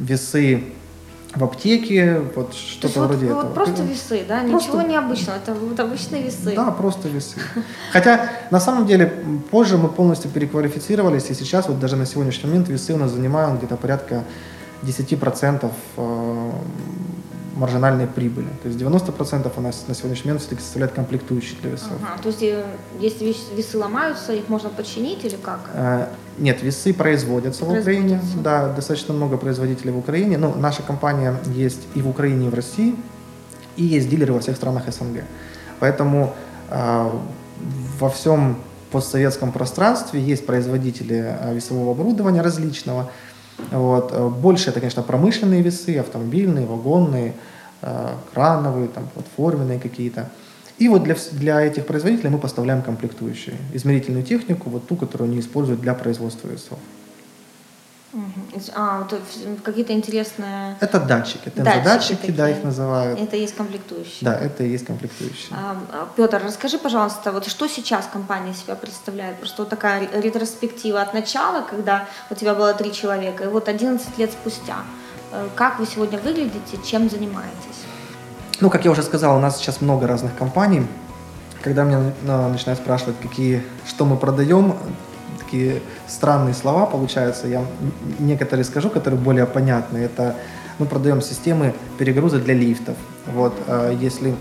[0.00, 0.73] весы
[1.36, 3.52] в аптеке, вот что-то вот, вроде вот этого.
[3.54, 4.40] Просто весы, да?
[4.42, 5.36] Просто- Ничего необычного.
[5.36, 6.54] Это вот обычные весы.
[6.54, 7.36] Да, просто весы.
[7.92, 9.12] Хотя, на самом деле,
[9.50, 13.58] позже мы полностью переквалифицировались, и сейчас, вот даже на сегодняшний момент, весы у нас занимают
[13.58, 14.24] где-то порядка
[14.82, 16.50] 10% э,
[17.56, 18.48] маржинальной прибыли.
[18.62, 21.92] То есть 90% у нас на сегодняшний момент все-таки составляет комплектующие для весов.
[22.02, 22.64] Ага, то есть, э,
[23.00, 25.60] если вес- весы ломаются, их можно починить или как?
[25.74, 26.06] Э,
[26.38, 28.18] Нет, весы производятся в Украине.
[28.18, 28.38] Производятся.
[28.38, 30.36] Да, достаточно много производителей в Украине.
[30.38, 32.96] Ну, наша компания есть и в Украине, и в России,
[33.76, 35.22] и есть дилеры во всех странах СНГ.
[35.80, 36.34] Поэтому
[36.70, 37.10] э,
[38.00, 38.56] во всем
[38.90, 43.10] постсоветском пространстве есть производители э, весового оборудования различного.
[43.70, 44.12] Вот.
[44.12, 47.34] Э, Больше это, конечно, промышленные весы, автомобильные, вагонные,
[47.82, 50.30] э, крановые, там, платформенные какие-то.
[50.78, 55.38] И вот для, для этих производителей мы поставляем комплектующие, измерительную технику, вот ту, которую они
[55.38, 56.78] используют для производства весов.
[58.74, 59.06] А,
[59.64, 60.76] какие-то интересные...
[60.80, 63.20] Это датчики, это Датчики да, их называют.
[63.20, 64.18] Это есть комплектующие.
[64.20, 65.50] Да, это и есть комплектующие.
[65.52, 69.38] А, а, Петр, расскажи, пожалуйста, вот что сейчас компания себя представляет?
[69.38, 73.68] Просто вот такая ре- ретроспектива от начала, когда у тебя было три человека, и вот
[73.68, 74.76] 11 лет спустя.
[75.32, 77.80] Э, Как вы сегодня выглядите, чем занимаетесь?
[78.60, 80.86] Ну, как я уже сказал, у нас сейчас много разных компаний.
[81.62, 84.76] Когда меня начинают спрашивать, какие, что мы продаем,
[85.54, 87.46] такие странные слова получаются.
[87.46, 87.64] Я
[88.18, 89.98] некоторые скажу, которые более понятны.
[89.98, 90.34] Это
[90.80, 92.96] мы продаем системы перегруза для лифтов.
[93.26, 94.34] Вот, э, если э,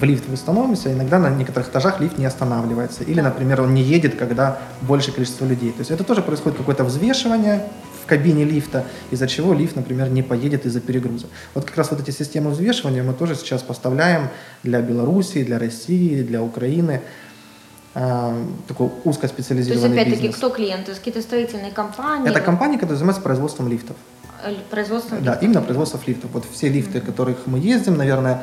[0.00, 3.04] в лифт вы становимся, иногда на некоторых этажах лифт не останавливается.
[3.04, 5.72] Или, например, он не едет, когда большее количество людей.
[5.72, 7.60] То есть это тоже происходит какое-то взвешивание
[8.02, 11.26] в кабине лифта, из-за чего лифт, например, не поедет из-за перегруза.
[11.54, 14.28] Вот как раз вот эти системы взвешивания мы тоже сейчас поставляем
[14.62, 17.02] для Белоруссии, для России, для Украины.
[17.94, 18.34] А,
[18.66, 20.36] такой То есть, узкоспециализированный опять-таки, бизнес.
[20.36, 20.94] кто клиенты?
[20.94, 22.28] Какие-то строительные компании?
[22.28, 23.96] Это компании, которые занимаются производством лифтов.
[24.44, 25.42] Э, Производством Да, лифтов?
[25.42, 26.30] именно производство лифтов.
[26.32, 28.42] Вот все лифты, в которых мы ездим, наверное,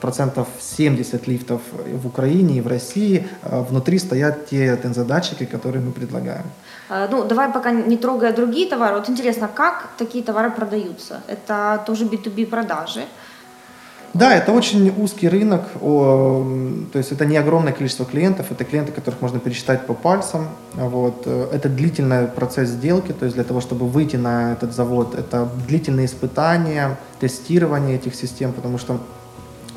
[0.00, 5.90] процентов 70 лифтов в Украине и в России, а, внутри стоят те тензодатчики, которые мы
[5.92, 6.44] предлагаем.
[6.88, 8.94] Э, Ну, давай пока не трогая другие товары.
[8.94, 11.20] Вот интересно, как такие товары продаются?
[11.26, 13.04] Это тоже B2B продажи.
[14.14, 19.22] Да, это очень узкий рынок, то есть это не огромное количество клиентов, это клиенты, которых
[19.22, 20.48] можно пересчитать по пальцам.
[20.74, 21.22] Вот.
[21.24, 25.48] э, Это длительный процесс сделки, то есть для того, чтобы выйти на этот завод, это
[25.66, 29.00] длительные испытания, тестирование этих систем, потому что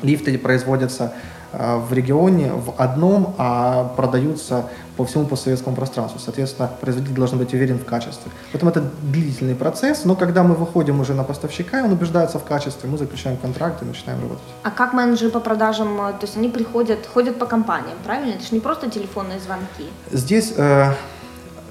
[0.02, 1.14] лифты производятся
[1.56, 4.64] в регионе в одном, а продаются
[4.96, 6.18] по всему постсоветскому пространству.
[6.18, 8.30] Соответственно, производитель должен быть уверен в качестве.
[8.52, 12.44] Поэтому это длительный процесс, но когда мы выходим уже на поставщика, и он убеждается в
[12.44, 14.44] качестве, мы заключаем контракт и начинаем работать.
[14.62, 18.34] А как менеджеры по продажам, э, то есть они приходят, ходят по компаниям, правильно?
[18.34, 19.90] Это же не просто телефонные звонки.
[20.10, 20.92] Здесь э,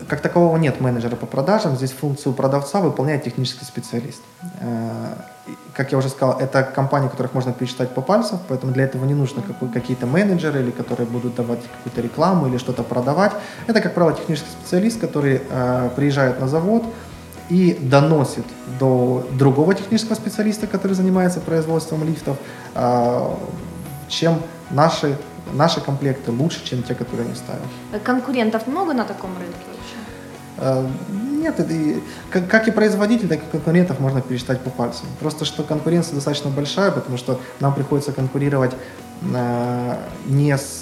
[0.08, 4.22] как такового нет менеджера по продажам, здесь функцию продавца выполняет технический специалист.
[4.60, 5.14] Э,
[5.74, 9.14] как я уже сказал, это компании, которых можно пересчитать по пальцам, поэтому для этого не
[9.14, 13.32] нужно какие-то менеджеры, или которые будут давать какую-то рекламу или что-то продавать.
[13.68, 16.84] Это, как правило, технический специалист, который э, приезжает на завод
[17.50, 18.46] и доносит
[18.80, 22.38] до другого технического специалиста, который занимается производством лифтов,
[22.74, 23.36] э,
[24.08, 24.42] чем
[24.72, 25.18] наши,
[25.54, 27.62] наши комплекты лучше, чем те, которые они ставят.
[27.94, 29.96] Э, Конкурентов много на таком рынке вообще?
[30.58, 30.88] Э,
[31.46, 32.00] Нет, это и-
[32.32, 35.06] как, как и производитель, так и конкурентов можно пересчитать по пальцам.
[35.20, 38.72] Просто что конкуренция достаточно большая, потому что нам приходится конкурировать
[40.28, 40.82] не с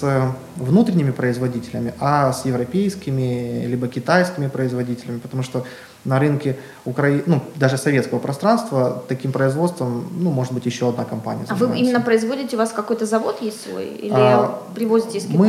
[0.56, 5.64] внутренними производителями, а с европейскими либо китайскими производителями, потому что
[6.04, 11.44] на рынке Украины, ну, даже советского пространства таким производством, ну, может быть, еще одна компания
[11.48, 11.84] А вы занимается.
[11.84, 13.86] именно производите, у вас какой-то завод есть свой?
[13.86, 15.38] Или А, привозите из Китая?
[15.38, 15.48] Мы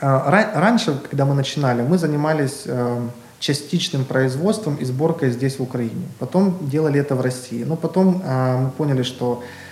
[0.00, 3.00] э, ра- раньше, когда мы начинали, мы занимались э,
[3.38, 6.06] частичным производством и сборкой здесь в Украине.
[6.18, 7.64] Потом делали это в России.
[7.64, 9.67] Но потом э, мы поняли, что э,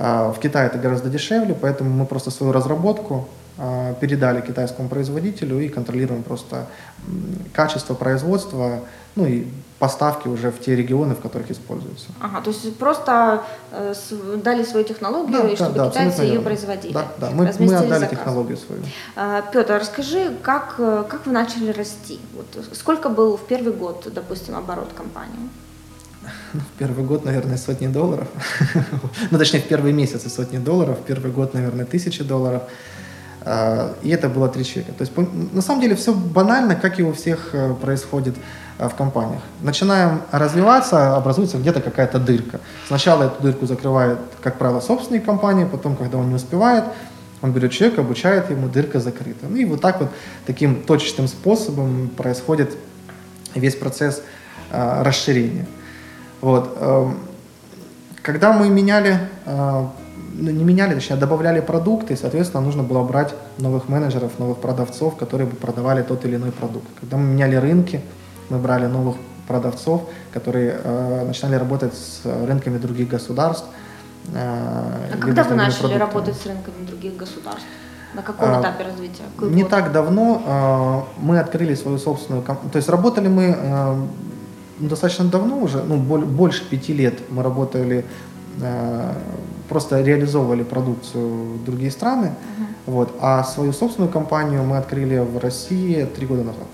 [0.00, 5.68] в Китае это гораздо дешевле, поэтому мы просто свою разработку э, передали китайскому производителю и
[5.68, 6.66] контролируем просто
[7.52, 8.80] качество производства,
[9.16, 9.46] ну и
[9.78, 12.08] поставки уже в те регионы, в которых используются.
[12.20, 16.92] Ага, то есть просто э, с- дали свою технологию, и чтобы абсолютно китайцы ее производили.
[16.92, 17.30] Да, да.
[17.30, 18.10] Мы, мы отдали заказ.
[18.10, 18.82] технологию свою.
[19.16, 22.20] А, Петр, расскажи, как, э, как вы начали расти?
[22.36, 25.48] Вот сколько был в первый год, допустим, оборот компании?
[26.52, 28.28] Ну, в первый год, наверное, сотни долларов.
[29.30, 32.62] ну, точнее, в первые месяцы сотни долларов, в первый год, наверное, тысячи долларов.
[33.42, 34.92] Э, и это было три человека.
[34.92, 35.12] То есть
[35.52, 38.36] на самом деле все банально, как и у всех э, происходит
[38.78, 39.42] в компаниях.
[39.60, 42.60] Начинаем развиваться, образуется где-то какая-то дырка.
[42.88, 46.84] Сначала эту дырку закрывает, как правило, собственник компании, потом, когда он не успевает,
[47.42, 49.46] он берет человека, обучает ему, дырка закрыта.
[49.48, 50.10] Ну и вот так вот,
[50.46, 52.74] таким точечным способом происходит
[53.54, 54.22] весь процесс
[54.70, 55.66] э, расширения.
[56.40, 56.76] Вот.
[56.76, 57.10] Э,
[58.22, 59.86] когда мы меняли, э,
[60.34, 65.56] не меняли, точнее, добавляли продукты, соответственно, нужно было брать новых менеджеров, новых продавцов, которые бы
[65.56, 66.86] продавали тот или иной продукт.
[67.00, 68.00] Когда мы меняли рынки,
[68.48, 73.66] мы брали новых продавцов, которые э, начинали работать с рынками других государств.
[74.34, 75.98] Э, а когда вы начали продуктами.
[75.98, 77.66] работать с рынками других государств?
[78.14, 79.22] На каком а, этапе развития?
[79.36, 79.70] Какой не год?
[79.70, 82.72] так давно э, мы открыли свою собственную компанию.
[82.72, 84.06] То есть работали мы э,
[84.88, 88.04] достаточно давно уже, ну, больше пяти лет мы работали,
[88.60, 89.14] э,
[89.68, 92.26] просто реализовывали продукцию в другие страны.
[92.26, 92.66] Uh-huh.
[92.86, 96.66] Вот, а свою собственную компанию мы открыли в России три года назад.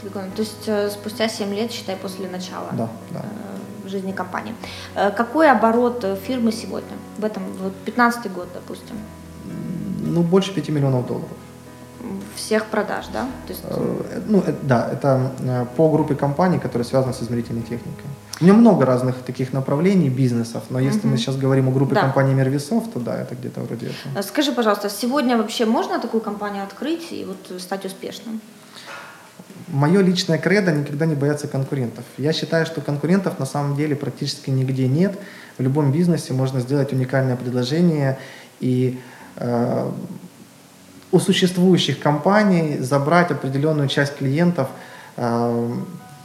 [0.00, 0.26] Три года.
[0.34, 3.20] То есть э, спустя семь лет, считай, после начала да, да.
[3.22, 4.54] Э, жизни компании.
[4.94, 6.96] Какой оборот фирмы сегодня?
[7.18, 8.96] В этом, вот 15 год, допустим
[10.10, 11.28] ну, больше 5 миллионов долларов.
[12.40, 13.26] Всех продаж, да?
[13.46, 13.62] То есть...
[13.64, 18.04] Э, ну, э, да, это э, по группе компаний, которые связаны с измерительной техникой.
[18.40, 21.08] У меня много разных таких направлений бизнесов, но если угу.
[21.08, 22.00] мы сейчас говорим о группе да.
[22.00, 24.22] компаний «Мир весов», то да, это где-то вроде этого.
[24.22, 28.40] Скажи, пожалуйста, сегодня вообще можно такую компанию открыть и вот стать успешным?
[29.68, 32.04] Мое личное кредо никогда не бояться конкурентов.
[32.18, 35.18] Я считаю, что конкурентов на самом деле практически нигде нет.
[35.58, 38.18] В любом бизнесе можно сделать уникальное предложение
[38.60, 38.98] и
[39.40, 39.90] Э,
[41.12, 44.68] у существующих компаний забрать определенную часть клиентов
[45.16, 45.68] э,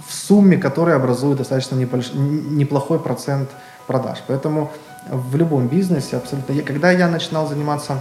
[0.08, 3.50] в сумме, которая образует достаточно неплохой процент
[3.88, 4.19] продаж.
[4.28, 4.71] Поэтому
[5.10, 6.62] в любом бизнесе абсолютно...
[6.62, 8.00] Когда я начинал заниматься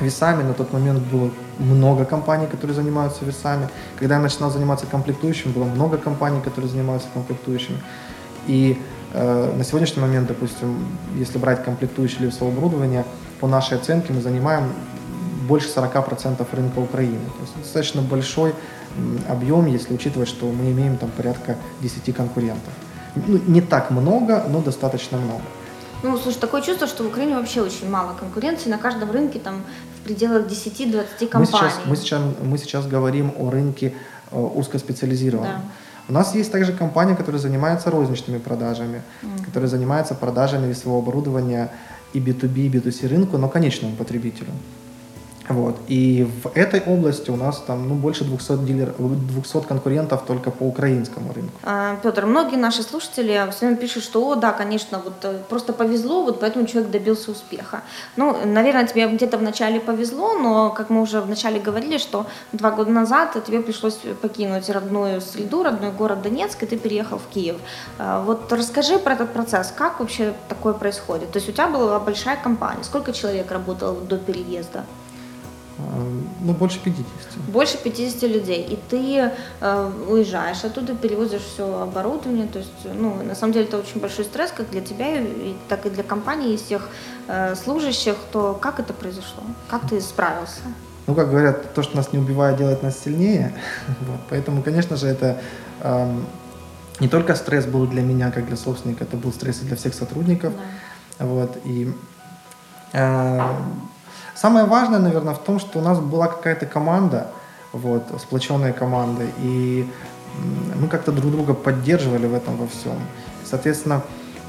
[0.00, 3.68] весами, на тот момент было много компаний, которые занимаются весами.
[3.98, 7.78] Когда я начинал заниматься комплектующим, было много компаний, которые занимаются комплектующими.
[8.46, 8.80] И
[9.12, 13.04] э, на сегодняшний момент, допустим, если брать комплектующее весовое оборудование,
[13.40, 14.72] по нашей оценке мы занимаем
[15.48, 17.24] больше 40% рынка Украины.
[17.36, 18.54] То есть достаточно большой
[19.28, 22.72] объем, если учитывать, что мы имеем там порядка 10 конкурентов.
[23.26, 25.42] Ну, не так много, но достаточно много.
[26.02, 28.70] Ну, слушай, такое чувство, что в Украине вообще очень мало конкуренции.
[28.70, 29.64] На каждом рынке там
[30.00, 31.32] в пределах 10-20 компаний.
[31.32, 33.94] Мы сейчас, мы, сейчас, мы сейчас говорим о рынке
[34.30, 35.56] э, узкоспециализированном.
[35.56, 35.62] Да.
[36.08, 39.44] У нас есть также компания, которая занимается розничными продажами, mm-hmm.
[39.44, 41.70] которая занимается продажами весового оборудования
[42.14, 44.52] и B2B, и B2C рынку, но конечному потребителю.
[45.48, 45.76] Вот.
[45.88, 50.64] И в этой области у нас там ну, больше 200, дилер, 200 конкурентов только по
[50.64, 51.52] украинскому рынку.
[51.62, 55.72] А, Петр, многие наши слушатели все время пишут, что, о, да, конечно, вот э, просто
[55.72, 57.82] повезло, вот поэтому человек добился успеха.
[58.16, 62.90] Ну, наверное, тебе где-то вначале повезло, но, как мы уже вначале говорили, что два года
[62.90, 67.56] назад тебе пришлось покинуть родную среду, родной город Донецк, и ты переехал в Киев.
[67.98, 71.32] А, вот расскажи про этот процесс, как вообще такое происходит?
[71.32, 74.84] То есть у тебя была большая компания, сколько человек работало до переезда?
[76.40, 77.06] Ну, больше 50.
[77.48, 78.64] Больше 50 людей.
[78.64, 82.46] И ты э, уезжаешь оттуда, перевозишь все оборудование.
[82.46, 85.86] То есть, ну, на самом деле, это очень большой стресс, как для тебя, и, так
[85.86, 86.88] и для компании, и всех
[87.28, 88.16] э, служащих.
[88.32, 89.42] То как это произошло?
[89.68, 90.60] Как ты справился?
[91.06, 93.54] Ну, как говорят, то, что нас не убивает, делает нас сильнее.
[94.00, 94.20] вот.
[94.30, 95.40] Поэтому, конечно же, это
[95.80, 96.20] э,
[97.00, 99.94] не только стресс был для меня, как для собственника, это был стресс и для всех
[99.94, 100.52] сотрудников.
[101.18, 101.26] Да.
[101.26, 101.56] Вот.
[101.64, 101.92] И
[102.92, 103.40] э,
[104.40, 107.26] Самое важное, наверное, в том, что у нас была какая-то команда,
[107.72, 109.84] вот, сплоченная команда, и
[110.76, 113.00] мы как-то друг друга поддерживали в этом во всем.
[113.44, 114.02] Соответственно,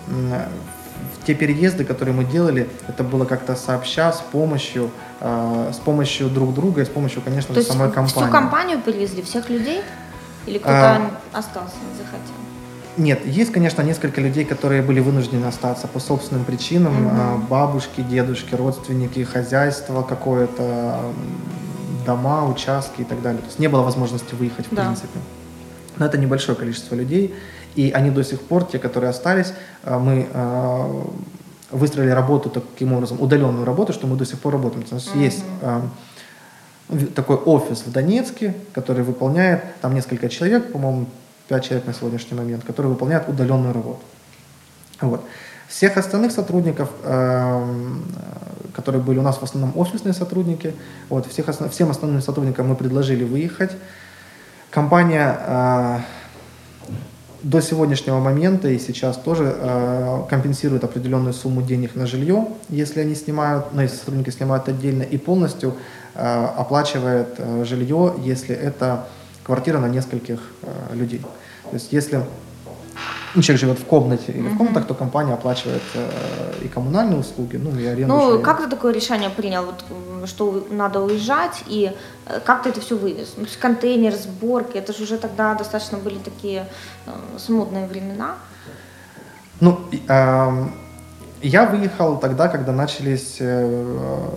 [0.08, 6.30] в те переезды, которые мы делали, это было как-то сообща, с помощью, э, с помощью
[6.30, 8.28] друг друга и с помощью, конечно То же, самой компании.
[8.28, 9.82] Всю компанию перевезли, всех людей?
[10.46, 12.49] Или кто-то а, остался, захотел?
[13.00, 17.08] Нет, есть, конечно, несколько людей, которые были вынуждены остаться по собственным причинам.
[17.08, 17.48] Угу.
[17.48, 21.00] Бабушки, дедушки, родственники, хозяйство какое-то,
[22.06, 23.40] дома, участки и так далее.
[23.40, 24.84] То есть не было возможности выехать в да.
[24.84, 25.18] принципе.
[25.96, 27.34] Но это небольшое количество людей.
[27.76, 31.08] И они до сих пор, те, которые остались, а, мы а,
[31.72, 34.86] выстроили работу таким образом, удаленную работу, что мы до сих пор работаем.
[34.92, 35.20] У нас угу.
[35.20, 35.44] есть
[37.16, 41.06] такой офис в Донецке, который выполняет, там несколько человек, по-моему,
[41.50, 44.02] 5 человек на сегодняшний момент, которые выполняют удаленную работу.
[45.02, 45.26] Вот.
[45.68, 48.06] Всех остальных сотрудников, эм,
[48.74, 50.74] которые были у нас в основном офисные сотрудники,
[51.10, 53.72] вот, всех, всем остальным сотрудникам мы предложили выехать.
[54.70, 56.00] Компания э,
[57.42, 63.16] до сегодняшнего момента и сейчас тоже э, компенсирует определенную сумму денег на жилье, если они
[63.16, 65.74] снимают, ну, если сотрудники снимают отдельно, и полностью
[66.14, 69.08] э, оплачивает э, жилье, если это
[69.50, 71.22] квартира на нескольких э, людей.
[71.64, 72.24] То есть если
[73.34, 77.58] ну, человек живет в комнате или в комнатах, то компания оплачивает э, и коммунальные услуги,
[77.58, 78.14] ну и аренду.
[78.14, 78.44] Ну, жилья.
[78.44, 79.84] как ты такое решение принял, вот,
[80.30, 81.92] что надо уезжать, и
[82.28, 83.34] э, как ты это все вывез?
[83.38, 86.68] Ну, то есть контейнер, сборки, это же уже тогда достаточно были такие
[87.08, 88.36] э, смутные времена.
[89.62, 90.72] Ну, эм,
[91.42, 94.30] я выехал тогда, когда начались э,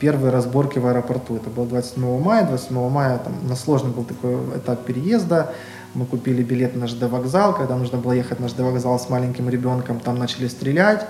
[0.00, 1.36] первые разборки в аэропорту.
[1.36, 2.46] Это было 27 мая.
[2.46, 5.52] 27 мая там, на сложный был такой этап переезда.
[5.94, 7.54] Мы купили билет на ЖД вокзал.
[7.54, 11.06] Когда нужно было ехать на ЖД вокзал с маленьким ребенком, там начали стрелять.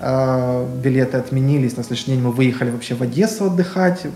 [0.00, 1.76] Э, билеты отменились.
[1.76, 4.06] На следующий день мы выехали вообще в Одессу отдыхать.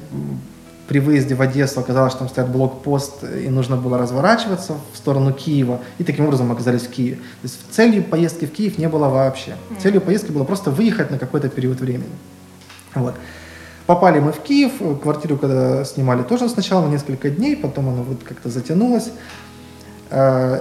[0.89, 5.33] При выезде в Одессу оказалось, что там стоит блокпост, и нужно было разворачиваться в сторону
[5.33, 5.81] Киева.
[5.99, 7.17] И таким образом мы оказались в Киеве.
[7.17, 9.55] То есть целью поездки в Киев не было вообще.
[9.81, 12.11] Целью поездки было просто выехать на какой-то период времени.
[12.95, 13.15] Вот.
[13.91, 18.23] Попали мы в Киев, квартиру когда снимали тоже сначала на несколько дней, потом она вот
[18.23, 19.11] как-то затянулась.
[20.11, 20.61] Э,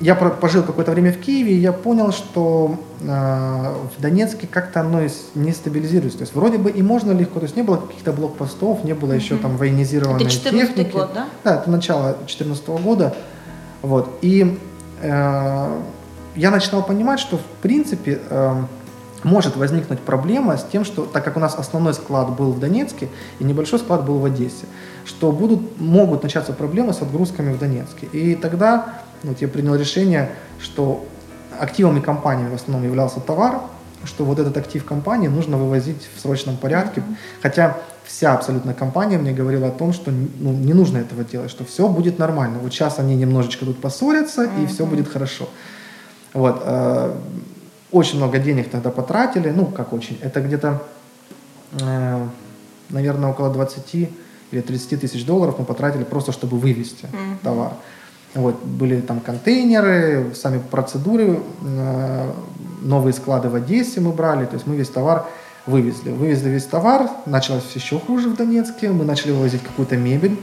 [0.00, 3.04] Я пожил какое-то время в Киеве, и я понял, что э,
[3.96, 5.00] в Донецке как-то оно
[5.36, 6.18] не стабилизируется.
[6.18, 9.12] То есть вроде бы и можно легко, то есть не было каких-то блокпостов, не было
[9.12, 10.90] еще там военизированной Это 14 техники.
[10.90, 11.26] год, да?
[11.44, 13.14] Да, это начало 2014 года.
[13.82, 14.08] Вот.
[14.22, 14.58] И
[15.02, 15.80] э,
[16.34, 18.54] я начинал понимать, что в принципе э,
[19.26, 23.08] может возникнуть проблема с тем, что так как у нас основной склад был в Донецке
[23.40, 24.66] и небольшой склад был в Одессе,
[25.04, 28.06] что будут, могут начаться проблемы с отгрузками в Донецке.
[28.12, 31.04] И тогда вот я принял решение, что
[31.58, 33.62] активами компании в основном являлся товар,
[34.04, 37.02] что вот этот актив компании нужно вывозить в срочном порядке.
[37.42, 41.64] Хотя вся абсолютно компания мне говорила о том, что ну, не нужно этого делать, что
[41.64, 42.60] все будет нормально.
[42.62, 45.48] Вот сейчас они немножечко тут поссорятся, и все будет хорошо.
[46.32, 46.62] Вот.
[47.92, 50.82] Очень много денег тогда потратили, ну, как очень, это где-то,
[51.80, 52.26] э,
[52.90, 54.10] наверное, около 20
[54.50, 57.06] или 30 тысяч долларов мы потратили просто, чтобы вывести
[57.42, 57.72] товар.
[58.34, 62.32] Вот, были там контейнеры, сами процедуры, э,
[62.82, 65.26] новые склады в Одессе мы брали, то есть мы весь товар
[65.64, 66.10] вывезли.
[66.10, 70.38] Вывезли весь товар, началось еще хуже в Донецке, мы начали вывозить какую-то мебель.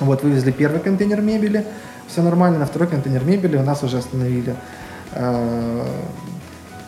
[0.00, 1.64] Вот, вывезли первый контейнер мебели,
[2.06, 4.54] все нормально, на второй контейнер мебели у нас уже остановили
[5.12, 5.84] э,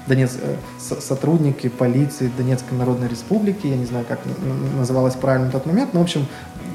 [0.06, 4.18] Донец, э, со- сотрудники полиции Донецкой Народной Республики, я не знаю, как
[4.78, 6.26] называлось правильно в тот момент, но, в общем,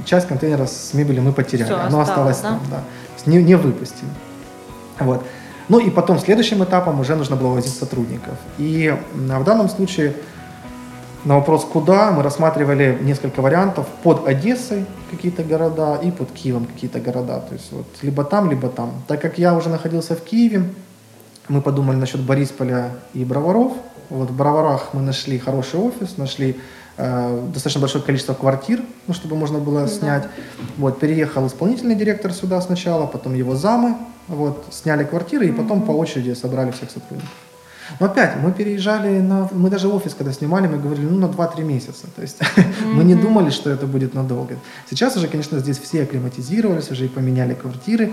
[0.05, 2.49] часть контейнера с мебелью мы потеряли, Всё, оно осталось, осталось да?
[2.49, 2.83] там,
[3.25, 3.31] да.
[3.31, 4.09] Не, не выпустили.
[4.99, 5.25] Вот.
[5.69, 8.35] Ну и потом следующим этапом уже нужно было возить сотрудников.
[8.57, 10.13] И в данном случае
[11.25, 13.85] на вопрос «куда» мы рассматривали несколько вариантов.
[14.03, 17.41] Под Одессой какие-то города и под Киевом какие-то города.
[17.41, 18.93] То есть вот либо там, либо там.
[19.07, 20.63] Так как я уже находился в Киеве,
[21.49, 23.73] мы подумали насчет Борисполя и Броваров.
[24.09, 26.59] Вот в Броварах мы нашли хороший офис, нашли
[26.97, 30.27] э, достаточно большое количество квартир, ну, чтобы можно было снять.
[30.77, 35.91] Вот, переехал исполнительный директор сюда сначала, потом его замы, вот, сняли квартиры и потом по
[35.91, 37.29] очереди собрали всех сотрудников.
[37.99, 39.49] Но опять, мы переезжали на...
[39.51, 42.07] Мы даже офис, когда снимали, мы говорили, ну, на 2-3 месяца.
[42.15, 42.37] То есть
[42.85, 44.57] мы не думали, что это будет надолго.
[44.89, 48.11] Сейчас уже, конечно, здесь все акклиматизировались, уже и поменяли квартиры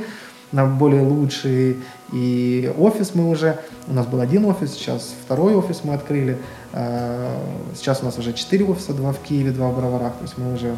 [0.55, 1.77] на более лучшие.
[2.13, 3.59] И офис мы уже...
[3.89, 6.39] У нас был один офис, сейчас второй офис мы открыли.
[6.73, 7.37] Э,
[7.75, 10.13] Сейчас у нас уже четыре офиса, два в Киеве, два в Броварах.
[10.15, 10.77] То есть мы уже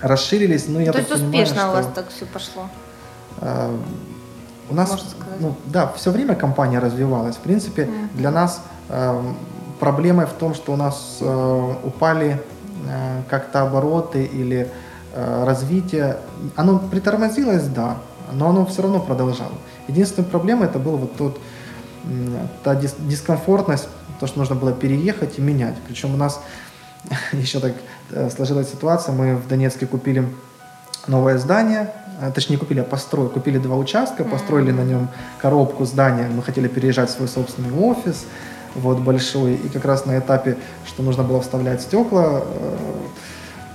[0.00, 0.66] расширились.
[0.68, 2.62] Ну, я То так есть понимаю, успешно у вас что, так все пошло.
[3.40, 3.76] э,
[4.68, 5.06] у нас,
[5.40, 7.36] ну, да, все время компания развивалась.
[7.36, 9.22] В принципе, для нас э,
[9.80, 12.40] проблемой в том, что у нас э, упали
[12.88, 14.68] э, как-то обороты или
[15.14, 16.16] э, развитие.
[16.56, 17.96] Оно притормозилось, да,
[18.32, 19.52] но оно все равно продолжало.
[19.88, 21.40] Единственная проблема это был вот тот,
[22.62, 23.88] та дис- дискомфортность,
[24.20, 25.74] то, что нужно было переехать и менять.
[25.86, 26.40] Причем у нас
[27.32, 27.74] еще так
[28.10, 30.28] э, сложилась ситуация, мы в Донецке купили
[31.06, 35.08] новое здание, а, точнее купили, а построили, купили два участка, построили на нем
[35.40, 38.24] коробку здания, мы хотели переезжать в свой собственный офис,
[38.74, 42.76] вот большой, и как раз на этапе, что нужно было вставлять стекла э,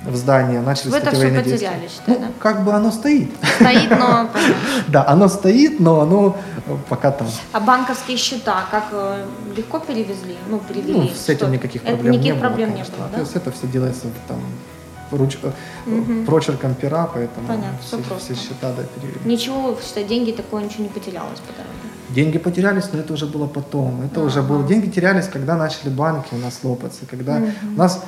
[0.06, 1.90] в здание, начались Вы это все потеряли, действия.
[1.90, 2.28] считай, Ну, да?
[2.40, 3.32] как бы оно стоит.
[3.56, 4.30] Стоит, но...
[4.88, 6.36] Да, оно стоит, но оно
[6.67, 7.28] э, пока там.
[7.52, 9.25] А банковские счета как э,
[9.56, 10.36] легко перевезли?
[10.50, 10.94] Ну, перевели?
[10.94, 12.40] Ну, с этим никаких проблем не было.
[12.40, 13.19] проблем не было, То да?
[13.19, 14.40] есть это все делается там
[15.12, 15.38] руч...
[15.44, 15.52] э,
[16.25, 18.34] прочерком пера, поэтому Понятно, все, просто.
[18.34, 19.19] все счета да, перевели.
[19.25, 21.78] Ничего, считай, деньги такое ничего не потерялось по дороге.
[22.10, 24.02] Деньги потерялись, но это уже было потом.
[24.02, 24.63] Это уже было.
[24.67, 28.06] Деньги терялись, когда начали банки у нас лопаться, когда у нас А,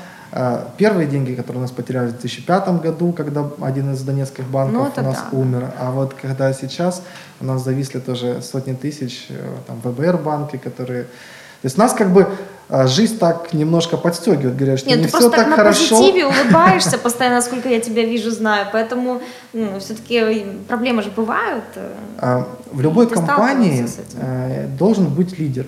[0.78, 5.04] первые деньги, которые у нас потерялись в 2005 году, когда один из донецких банков ну,
[5.04, 5.38] у нас да.
[5.38, 7.04] умер, а вот когда сейчас
[7.40, 9.36] у нас зависли тоже сотни тысяч, э,
[9.68, 11.04] там, ВБР банки, которые...
[11.04, 12.28] То есть нас как бы
[12.70, 15.96] а, жизнь так немножко подстегивает, говорят, что Нет, не ты все так, так на хорошо.
[15.96, 19.22] позитиве улыбаешься постоянно, сколько я тебя вижу, знаю, поэтому
[19.54, 21.64] ну, все-таки проблемы же бывают.
[21.76, 25.66] Э, а, в любой компании э, должен быть лидер.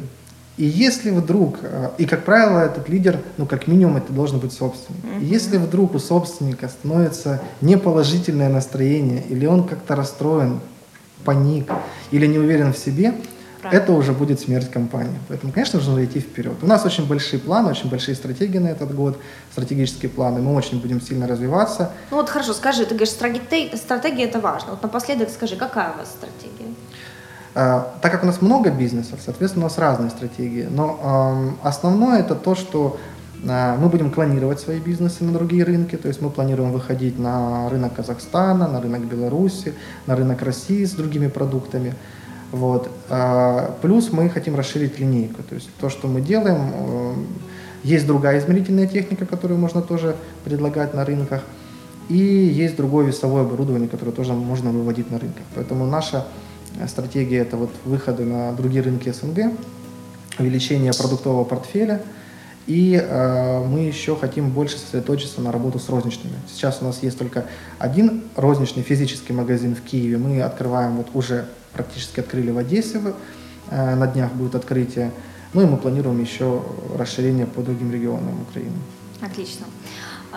[0.57, 4.53] И если вдруг, э, и как правило этот лидер, ну как минимум это должен быть
[4.53, 5.03] собственник.
[5.03, 5.21] Mm-hmm.
[5.21, 10.61] И если вдруг у собственника становится неположительное настроение, или он как-то расстроен,
[11.25, 11.69] паник,
[12.11, 13.15] или не уверен в себе,
[13.61, 13.83] Правильно.
[13.83, 15.19] это уже будет смерть компании.
[15.27, 16.53] Поэтому, конечно, нужно идти вперед.
[16.61, 19.17] У нас очень большие планы, очень большие стратегии на этот год,
[19.51, 20.41] стратегические планы.
[20.41, 21.91] Мы очень будем сильно развиваться.
[22.11, 24.71] Ну вот хорошо, скажи, ты говоришь, стратегия, стратегия это важно.
[24.71, 26.73] Вот напоследок скажи, какая у вас стратегия?
[27.55, 30.67] А, так как у нас много бизнесов, соответственно, у нас разные стратегии.
[30.69, 32.97] Но основное это то, что
[33.47, 37.69] а, мы будем клонировать свои бизнесы на другие рынки, то есть мы планируем выходить на
[37.69, 39.73] рынок Казахстана, на рынок Беларуси,
[40.05, 41.95] на рынок России с другими продуктами.
[42.51, 42.89] Вот.
[43.09, 47.25] А, плюс мы хотим расширить линейку, то есть то, что мы делаем,
[47.83, 51.41] есть другая измерительная техника, которую можно тоже предлагать на рынках,
[52.09, 55.43] и есть другое весовое оборудование, которое тоже можно выводить на рынках.
[55.55, 56.25] Поэтому наша
[56.87, 59.53] стратегия это вот выходы на другие рынки СНГ,
[60.39, 62.01] увеличение продуктового портфеля,
[62.67, 66.35] и э, мы еще хотим больше сосредоточиться на работу с розничными.
[66.51, 67.45] Сейчас у нас есть только
[67.77, 70.17] один розничный физический магазин в Киеве.
[70.17, 73.01] Мы открываем, вот уже практически открыли в Одессе,
[73.69, 75.11] э, на днях будет открытие.
[75.53, 76.63] Ну и мы планируем еще
[76.97, 78.75] расширение по другим регионам Украины.
[79.21, 79.65] Отлично.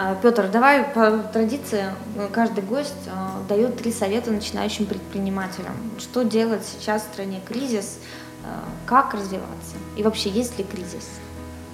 [0.00, 3.10] А, Петр, давай по традиции э, каждый гость э,
[3.48, 5.72] дает три совета начинающим предпринимателям.
[5.98, 7.98] Что делать сейчас в стране кризис,
[8.44, 8.46] э,
[8.86, 11.08] как развиваться и вообще есть ли кризис?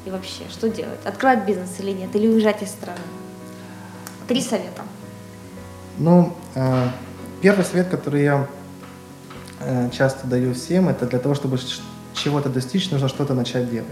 [0.06, 1.00] И вообще, что делать?
[1.04, 2.16] Открывать бизнес или нет?
[2.16, 2.96] Или уезжать из страны?
[4.26, 4.80] Три совета.
[5.98, 6.34] Ну,
[7.42, 8.46] первый совет, который я
[9.92, 11.58] часто даю всем, это для того, чтобы
[12.14, 13.88] чего-то достичь, нужно что-то начать делать.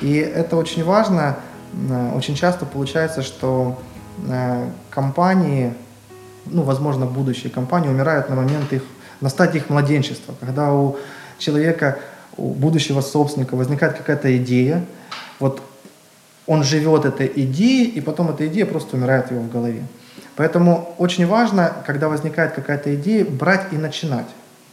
[0.00, 1.36] И это очень важно,
[2.14, 3.78] очень часто получается, что
[4.28, 5.74] э, компании,
[6.46, 8.82] ну, возможно, будущие компании умирают на момент их,
[9.20, 10.96] на стадии их младенчества, когда у
[11.38, 11.98] человека,
[12.36, 14.84] у будущего собственника возникает какая-то идея,
[15.38, 15.62] вот
[16.46, 19.82] он живет этой идеей, и потом эта идея просто умирает его в голове.
[20.36, 24.26] Поэтому очень важно, когда возникает какая-то идея, брать и начинать.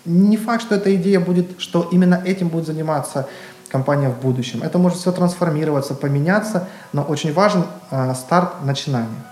[0.06, 3.28] Не факт, что эта идея будет, что именно этим будет заниматься
[3.74, 4.62] компания в будущем.
[4.62, 9.24] Это может все трансформироваться, поменяться, но очень важен э, старт начинания.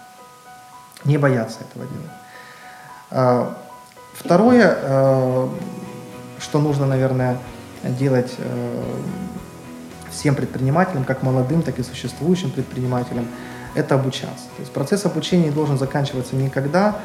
[1.06, 2.12] Не бояться этого делать.
[3.12, 3.54] Э,
[4.16, 5.48] второе, э,
[6.40, 7.38] что нужно, наверное,
[7.84, 8.84] делать э,
[10.10, 13.28] всем предпринимателям, как молодым, так и существующим предпринимателям,
[13.76, 14.46] это обучаться.
[14.58, 16.96] То есть процесс обучения должен заканчиваться никогда.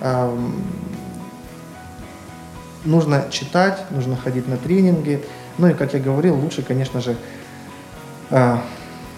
[0.00, 0.32] Э,
[2.84, 5.24] нужно читать, нужно ходить на тренинги,
[5.58, 7.16] ну и, как я говорил, лучше, конечно же,
[8.30, 8.56] э,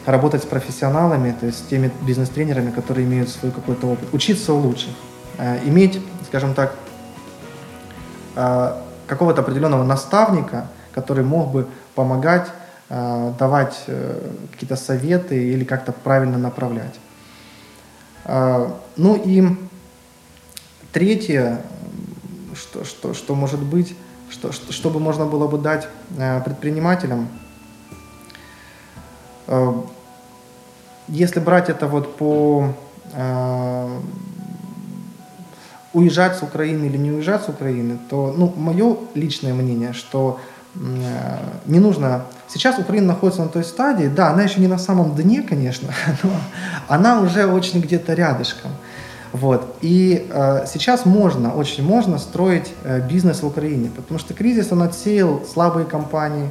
[0.07, 4.59] работать с профессионалами, то есть с теми бизнес-тренерами, которые имеют свой какой-то опыт, учиться у
[4.59, 4.95] лучших,
[5.39, 6.75] э, иметь, скажем так,
[8.37, 8.75] э,
[9.07, 12.49] какого-то определенного наставника, который мог бы помогать,
[12.89, 13.85] давать
[14.51, 16.99] какие-то советы или как-то правильно направлять.
[18.27, 19.45] Ну и
[20.93, 21.63] третье,
[22.57, 23.95] что, что, что может быть,
[24.31, 27.29] что, что, чтобы можно было бы дать э, предпринимателям.
[29.47, 29.73] Э,
[31.09, 32.73] если брать это вот по
[33.13, 34.01] э,
[35.93, 40.39] уезжать с Украины или не уезжать с Украины, то ну, мое личное мнение, что
[41.67, 42.27] не нужно...
[42.47, 45.89] Сейчас Украина находится на той стадии, да, она еще не на самом дне, конечно,
[46.23, 46.31] но
[46.87, 48.71] она уже очень где-то рядышком.
[49.33, 49.77] Вот.
[49.81, 54.83] И э, сейчас можно, очень можно строить э, бизнес в Украине, потому что кризис, он
[54.83, 56.51] отсеял слабые компании,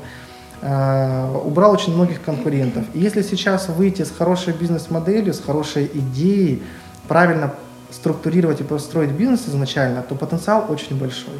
[0.62, 2.86] э, убрал очень многих конкурентов.
[2.94, 6.64] И если сейчас выйти с хорошей бизнес-моделью, с хорошей идеей,
[7.08, 7.54] правильно
[7.92, 11.34] структурировать и построить бизнес изначально, то потенциал очень большой.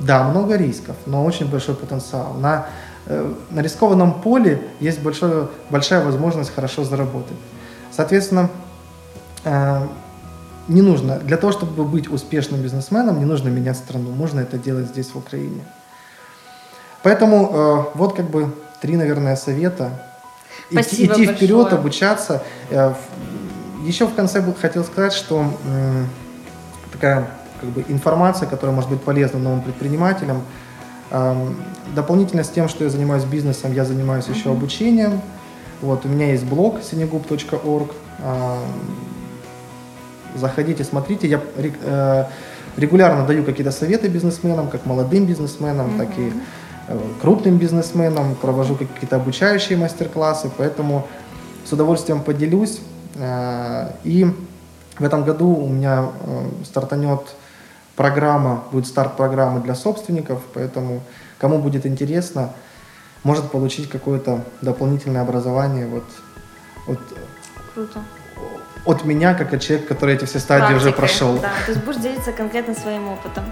[0.00, 2.34] Да, много рисков, но очень большой потенциал.
[2.34, 2.66] На,
[3.06, 7.36] э, на рискованном поле есть большое, большая возможность хорошо заработать.
[7.90, 8.50] Соответственно,
[9.44, 9.86] э,
[10.68, 14.10] не нужно, для того, чтобы быть успешным бизнесменом, не нужно менять страну.
[14.10, 15.62] Можно это делать здесь, в Украине.
[17.02, 19.90] Поэтому э, вот как бы три, наверное, совета.
[20.70, 22.42] Спасибо идти, идти вперед, обучаться.
[22.70, 22.94] Э,
[23.84, 26.04] еще в конце бы хотел сказать, что э,
[26.92, 27.28] такая
[27.60, 30.42] как бы, информация, которая может быть полезна новым предпринимателям.
[31.10, 31.46] Э,
[31.94, 35.20] дополнительно с тем, что я занимаюсь бизнесом, я занимаюсь еще обучением.
[35.82, 37.90] Вот, у меня есть блог sinegub.org.
[38.20, 38.58] А,
[40.34, 41.28] заходите, смотрите.
[41.28, 42.24] Я э,
[42.76, 45.98] регулярно даю какие-то советы бизнесменам, как молодым бизнесменам, mm-hmm.
[45.98, 46.32] так и
[46.88, 51.06] э, крупным бизнесменам, провожу какие-то обучающие мастер-классы, поэтому
[51.64, 52.80] с удовольствием поделюсь.
[53.16, 54.26] Э, и
[54.98, 56.10] в этом году у меня
[56.64, 57.20] стартанет
[57.96, 61.00] программа, будет старт программы для собственников, поэтому
[61.38, 62.50] кому будет интересно,
[63.22, 66.04] может получить какое-то дополнительное образование вот,
[66.86, 66.98] от,
[67.74, 68.00] Круто.
[68.84, 71.38] От меня, как от человека, который эти все стадии Практикой, уже прошел.
[71.38, 73.44] Да, то есть будешь делиться конкретно своим опытом.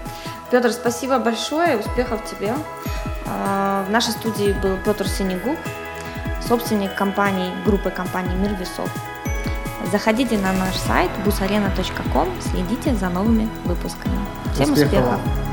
[0.51, 2.53] Петр, спасибо большое, успехов тебе.
[3.25, 5.57] А, в нашей студии был Петр Синегуб,
[6.47, 8.89] собственник компании, группы компаний «Мир весов».
[9.91, 14.17] Заходите на наш сайт busarena.com, следите за новыми выпусками.
[14.53, 15.19] Всем успехов!
[15.19, 15.52] успехов.